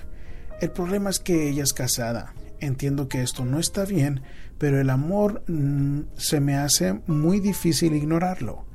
El 0.60 0.72
problema 0.72 1.10
es 1.10 1.20
que 1.20 1.50
ella 1.50 1.64
es 1.64 1.74
casada. 1.74 2.34
Entiendo 2.62 3.10
que 3.10 3.24
esto 3.24 3.44
no 3.44 3.60
está 3.60 3.86
bien, 3.86 4.22
pero 4.60 4.80
el 4.80 4.92
amor 4.92 5.44
mm, 5.48 6.02
se 6.16 6.40
me 6.40 6.56
hace 6.56 7.02
muy 7.08 7.40
difícil 7.40 7.96
ignorarlo. 7.96 8.66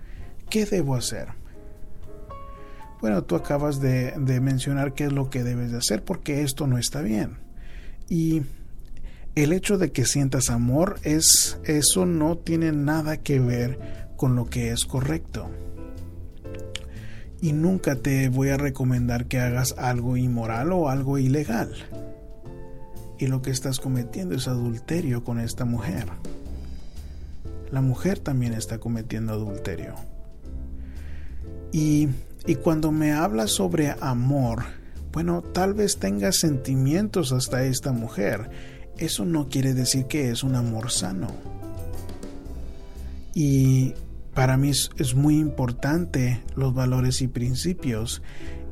¿Qué 0.50 0.66
debo 0.66 0.96
hacer? 0.96 1.28
Bueno, 3.00 3.22
tú 3.22 3.36
acabas 3.36 3.80
de, 3.80 4.12
de 4.18 4.40
mencionar 4.40 4.94
qué 4.94 5.04
es 5.04 5.12
lo 5.12 5.30
que 5.30 5.44
debes 5.44 5.70
de 5.70 5.78
hacer 5.78 6.02
porque 6.02 6.42
esto 6.42 6.66
no 6.66 6.78
está 6.78 7.00
bien. 7.00 7.38
Y 8.08 8.42
el 9.36 9.52
hecho 9.52 9.78
de 9.78 9.92
que 9.92 10.04
sientas 10.04 10.50
amor 10.50 10.98
es 11.04 11.60
eso 11.64 12.06
no 12.06 12.38
tiene 12.38 12.72
nada 12.72 13.18
que 13.18 13.38
ver 13.38 13.78
con 14.16 14.34
lo 14.34 14.46
que 14.46 14.72
es 14.72 14.84
correcto. 14.84 15.48
Y 17.40 17.52
nunca 17.52 17.94
te 17.94 18.28
voy 18.30 18.48
a 18.48 18.56
recomendar 18.56 19.26
que 19.26 19.38
hagas 19.38 19.76
algo 19.78 20.16
inmoral 20.16 20.72
o 20.72 20.88
algo 20.88 21.18
ilegal. 21.18 21.72
Y 23.18 23.26
lo 23.28 23.42
que 23.42 23.50
estás 23.50 23.80
cometiendo 23.80 24.34
es 24.34 24.48
adulterio 24.48 25.24
con 25.24 25.40
esta 25.40 25.64
mujer. 25.64 26.06
La 27.70 27.80
mujer 27.80 28.18
también 28.18 28.52
está 28.52 28.78
cometiendo 28.78 29.32
adulterio. 29.32 29.94
Y, 31.72 32.08
y 32.46 32.54
cuando 32.56 32.92
me 32.92 33.12
hablas 33.12 33.50
sobre 33.50 33.94
amor, 34.00 34.64
bueno, 35.12 35.42
tal 35.42 35.74
vez 35.74 35.98
tengas 35.98 36.36
sentimientos 36.36 37.32
hasta 37.32 37.64
esta 37.64 37.92
mujer 37.92 38.50
eso 38.98 39.24
no 39.24 39.48
quiere 39.48 39.74
decir 39.74 40.06
que 40.06 40.30
es 40.30 40.42
un 40.42 40.54
amor 40.54 40.90
sano. 40.90 41.28
Y 43.34 43.94
para 44.34 44.56
mí 44.56 44.70
es, 44.70 45.14
muy 45.14 45.38
importante 45.38 46.42
los 46.54 46.74
valores 46.74 47.20
y 47.20 47.28
principios. 47.28 48.22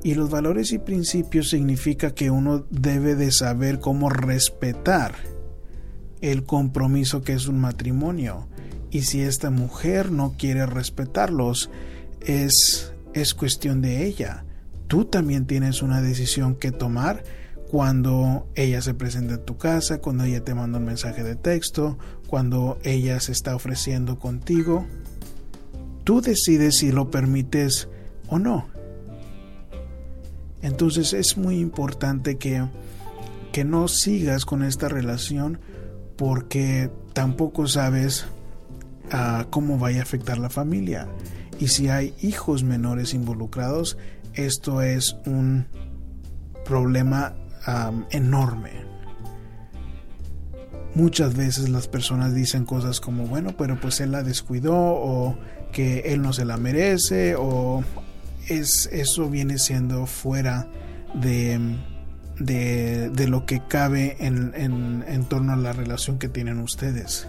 Y 0.04 0.14
los 0.14 0.28
valores 0.28 0.70
y 0.72 0.78
principios 0.78 1.48
significa 1.48 2.14
que 2.14 2.30
uno 2.30 2.66
debe 2.68 3.14
de 3.14 3.32
saber 3.32 3.80
cómo 3.80 4.10
respetar 4.10 5.14
el 6.20 6.44
compromiso 6.44 7.22
que 7.22 7.32
es 7.32 7.48
un 7.48 7.58
matrimonio. 7.58 8.46
Y 8.90 9.02
si 9.02 9.22
esta 9.22 9.48
mujer 9.48 10.12
no 10.12 10.34
quiere 10.38 10.66
respetarlos, 10.66 11.70
es, 12.20 12.92
es 13.14 13.32
cuestión 13.32 13.80
de 13.80 14.04
ella. 14.04 14.44
Tú 14.88 15.06
también 15.06 15.46
tienes 15.46 15.80
una 15.80 16.02
decisión 16.02 16.54
que 16.54 16.70
tomar 16.70 17.24
cuando 17.70 18.46
ella 18.56 18.82
se 18.82 18.92
presenta 18.92 19.34
en 19.34 19.44
tu 19.46 19.56
casa, 19.56 20.02
cuando 20.02 20.24
ella 20.24 20.44
te 20.44 20.54
manda 20.54 20.78
un 20.78 20.84
mensaje 20.84 21.24
de 21.24 21.34
texto, 21.34 21.98
cuando 22.26 22.78
ella 22.84 23.20
se 23.20 23.32
está 23.32 23.56
ofreciendo 23.56 24.18
contigo. 24.18 24.86
Tú 26.04 26.20
decides 26.20 26.76
si 26.76 26.92
lo 26.92 27.10
permites 27.10 27.88
o 28.28 28.38
no. 28.38 28.73
Entonces 30.64 31.12
es 31.12 31.36
muy 31.36 31.60
importante 31.60 32.38
que, 32.38 32.66
que 33.52 33.64
no 33.64 33.86
sigas 33.86 34.46
con 34.46 34.62
esta 34.62 34.88
relación 34.88 35.60
porque 36.16 36.90
tampoco 37.12 37.68
sabes 37.68 38.24
ah, 39.12 39.46
cómo 39.50 39.78
vaya 39.78 40.00
a 40.00 40.04
afectar 40.04 40.38
la 40.38 40.48
familia. 40.48 41.06
Y 41.60 41.68
si 41.68 41.90
hay 41.90 42.14
hijos 42.22 42.64
menores 42.64 43.12
involucrados, 43.12 43.98
esto 44.32 44.80
es 44.80 45.18
un 45.26 45.66
problema 46.64 47.34
enorme. 48.10 48.70
Muchas 50.94 51.34
veces 51.36 51.68
las 51.68 51.88
personas 51.88 52.34
dicen 52.34 52.64
cosas 52.64 53.00
como, 53.00 53.26
bueno, 53.26 53.54
pero 53.58 53.78
pues 53.78 54.00
él 54.00 54.12
la 54.12 54.22
descuidó 54.22 54.74
o 54.74 55.36
que 55.72 56.00
él 56.06 56.22
no 56.22 56.32
se 56.32 56.46
la 56.46 56.56
merece 56.56 57.34
o 57.36 57.84
es, 58.48 58.88
eso 58.92 59.28
viene 59.28 59.58
siendo 59.58 60.06
fuera 60.06 60.68
de, 61.14 61.76
de, 62.38 63.28
lo 63.28 63.46
que 63.46 63.60
cabe 63.66 64.16
en, 64.20 64.52
en, 64.56 65.24
torno 65.24 65.52
a 65.52 65.56
la 65.56 65.72
relación 65.72 66.18
que 66.18 66.28
tienen 66.28 66.58
ustedes. 66.58 67.28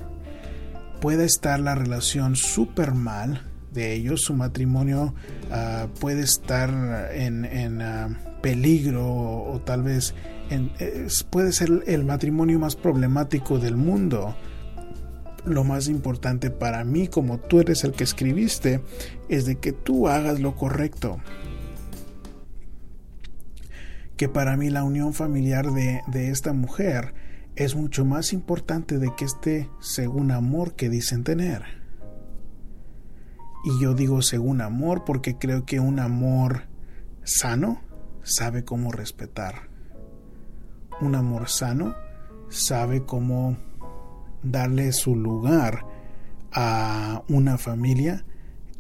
Puede 1.02 1.26
estar 1.26 1.60
la 1.60 1.76
relación 1.76 2.36
súper 2.36 2.94
mal 2.94 3.44
de 3.74 3.94
ellos, 3.94 4.22
su 4.22 4.34
matrimonio 4.34 5.14
ah, 5.52 5.88
puede 6.00 6.22
estar 6.22 7.12
en, 7.14 7.46
en 7.46 7.82
ah, 7.82 8.10
peligro 8.42 9.06
o, 9.06 9.62
tal 9.66 9.84
vez 9.84 10.14
puede 11.30 11.52
ser 11.52 11.84
el 11.88 12.06
matrimonio 12.06 12.60
más 12.60 12.76
problemático 12.76 13.60
del 13.60 13.76
mundo. 13.76 14.36
Lo 15.46 15.64
más 15.64 15.88
importante 15.88 16.50
para 16.50 16.84
mí, 16.84 17.08
como 17.08 17.38
tú 17.40 17.60
eres 17.60 17.84
el 17.84 17.92
que 17.92 18.04
escribiste, 18.04 18.82
es 19.30 19.46
de 19.46 19.58
que 19.58 19.72
tú 19.72 20.08
hagas 20.08 20.40
lo 20.40 20.56
correcto. 20.56 21.20
Que 24.18 24.28
para 24.28 24.58
mí 24.58 24.70
la 24.70 24.84
unión 24.84 25.14
familiar 25.14 25.72
de, 25.72 26.02
de 26.08 26.30
esta 26.30 26.54
mujer 26.54 27.14
es 27.56 27.76
mucho 27.76 28.06
más 28.06 28.34
importante 28.34 28.98
de 28.98 29.14
que 29.16 29.26
este 29.26 29.70
según 29.80 30.32
amor 30.32 30.76
que 30.76 30.90
dicen 30.90 31.24
tener. 31.24 31.64
Y 33.64 33.82
yo 33.82 33.94
digo 33.94 34.22
según 34.22 34.62
amor 34.62 35.04
porque 35.06 35.38
creo 35.38 35.66
que 35.66 35.80
un 35.80 36.00
amor 36.00 36.64
sano 37.24 37.82
sabe 38.24 38.64
cómo 38.64 38.92
respetar. 38.92 39.70
Un 41.02 41.16
amor 41.16 41.50
sano 41.50 41.96
sabe 42.50 43.06
cómo 43.06 43.58
darle 44.46 44.92
su 44.94 45.16
lugar 45.16 45.86
a 46.52 47.24
una 47.28 47.58
familia, 47.58 48.24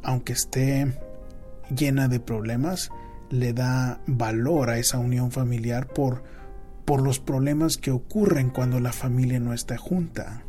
aunque 0.04 0.34
esté 0.34 0.97
llena 1.75 2.08
de 2.08 2.19
problemas 2.19 2.89
le 3.30 3.54
da 3.54 4.01
valor 4.08 4.69
a 4.69 4.78
esa 4.78 4.99
unión 4.99 5.32
familiar 5.32 5.88
por, 5.88 6.23
por 6.86 7.01
los 7.01 7.19
problemas 7.19 7.78
que 7.78 7.91
ocurren 7.91 8.49
cuando 8.49 8.80
la 8.80 8.93
familia 8.93 9.39
no 9.39 9.54
está 9.54 9.78
junta. 9.78 10.43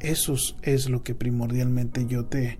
Eso 0.00 0.34
es 0.62 0.90
lo 0.90 1.02
que 1.02 1.14
primordialmente 1.14 2.06
yo 2.06 2.26
te 2.26 2.58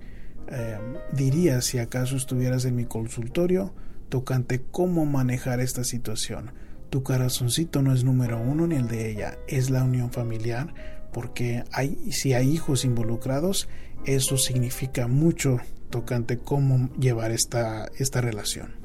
eh, 0.49 0.79
diría 1.13 1.61
si 1.61 1.79
acaso 1.79 2.17
estuvieras 2.17 2.65
en 2.65 2.77
mi 2.77 2.85
consultorio 2.85 3.75
tocante 4.09 4.63
cómo 4.71 5.05
manejar 5.05 5.61
esta 5.61 5.85
situación. 5.85 6.53
Tu 6.95 7.03
corazoncito 7.03 7.83
no 7.83 7.93
es 7.93 8.05
número 8.05 8.41
uno 8.41 8.69
ni 8.69 8.77
el 8.77 8.87
de 8.87 9.11
ella, 9.11 9.37
es 9.49 9.69
la 9.69 9.83
unión 9.83 10.13
familiar, 10.13 10.73
porque 11.13 11.65
hay, 11.73 12.13
si 12.13 12.35
hay 12.35 12.49
hijos 12.49 12.85
involucrados, 12.85 13.69
eso 14.05 14.37
significa 14.37 15.09
mucho 15.09 15.59
tocante 15.91 16.39
cómo 16.39 16.89
llevar 16.97 17.33
esta, 17.33 17.91
esta 17.99 18.21
relación. 18.21 18.77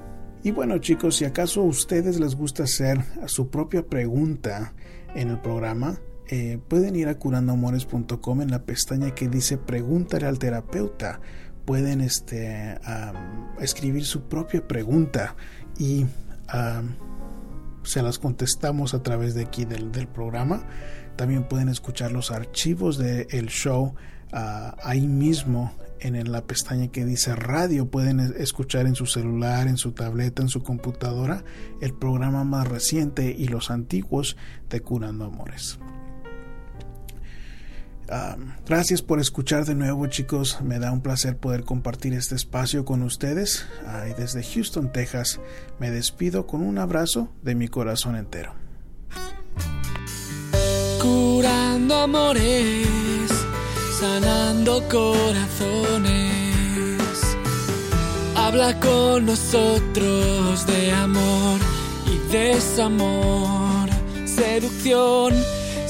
Y 0.44 0.50
bueno 0.50 0.80
chicos, 0.80 1.18
si 1.18 1.26
acaso 1.26 1.62
a 1.62 1.66
ustedes 1.66 2.20
les 2.20 2.34
gusta 2.34 2.64
hacer 2.64 2.98
su 3.28 3.52
propia 3.52 3.86
pregunta 3.86 4.74
en 5.14 5.30
el 5.30 5.40
programa, 5.40 6.00
eh, 6.30 6.58
pueden 6.68 6.96
ir 6.96 7.10
a 7.10 7.20
curandoamores.com 7.20 8.42
en 8.42 8.50
la 8.50 8.64
pestaña 8.64 9.14
que 9.14 9.30
dice 9.30 9.60
pregúntale 9.60 10.26
al 10.26 10.40
terapeuta. 10.40 11.22
Pueden 11.64 12.02
este, 12.02 12.76
escribir 13.60 14.04
su 14.04 14.24
propia 14.24 14.68
pregunta 14.68 15.36
y 15.78 16.08
se 17.84 18.02
las 18.02 18.20
contestamos 18.20 18.94
a 18.94 19.04
través 19.04 19.36
de 19.36 19.44
aquí 19.44 19.66
del, 19.66 20.08
programa. 20.08 20.68
También 21.16 21.44
pueden 21.44 21.70
escuchar 21.70 22.12
los 22.12 22.32
archivos 22.32 22.98
del 22.98 23.48
show 23.48 23.96
ah, 24.32 24.76
ahí 24.84 25.08
mismo 25.08 25.74
en 26.02 26.32
la 26.32 26.46
pestaña 26.46 26.88
que 26.88 27.06
dice 27.06 27.36
radio 27.36 27.90
pueden 27.90 28.20
escuchar 28.38 28.88
en 28.88 28.96
su 28.96 29.06
celular, 29.06 29.68
en 29.68 29.78
su 29.78 29.92
tableta, 29.92 30.42
en 30.42 30.50
su 30.50 30.64
computadora 30.64 31.44
el 31.82 31.94
programa 31.94 32.44
más 32.44 32.68
reciente 32.68 33.36
y 33.38 33.48
los 33.48 33.70
antiguos 33.70 34.38
de 34.70 34.80
Curando 34.80 35.26
Amores. 35.26 35.78
Gracias 38.66 39.02
por 39.02 39.20
escuchar 39.20 39.66
de 39.66 39.76
nuevo 39.76 40.08
chicos, 40.08 40.60
me 40.62 40.80
da 40.80 40.92
un 40.92 41.02
placer 41.02 41.38
poder 41.38 41.64
compartir 41.64 42.14
este 42.14 42.36
espacio 42.36 42.86
con 42.86 43.04
ustedes. 43.04 43.66
y 44.10 44.20
desde 44.20 44.44
Houston, 44.44 44.92
Texas, 44.92 45.40
me 45.80 45.92
despido 45.92 46.48
con 46.48 46.62
un 46.62 46.78
abrazo 46.78 47.32
de 47.42 47.56
mi 47.56 47.68
corazón 47.68 48.16
entero. 48.16 48.54
Curando 51.02 51.96
amores 51.96 52.90
sanando 54.00 54.82
corazones. 54.88 56.18
Habla 58.36 58.80
con 58.80 59.26
nosotros 59.26 60.66
de 60.66 60.92
amor 60.94 61.60
y 62.08 62.18
desamor, 62.32 63.90
seducción, 64.26 65.34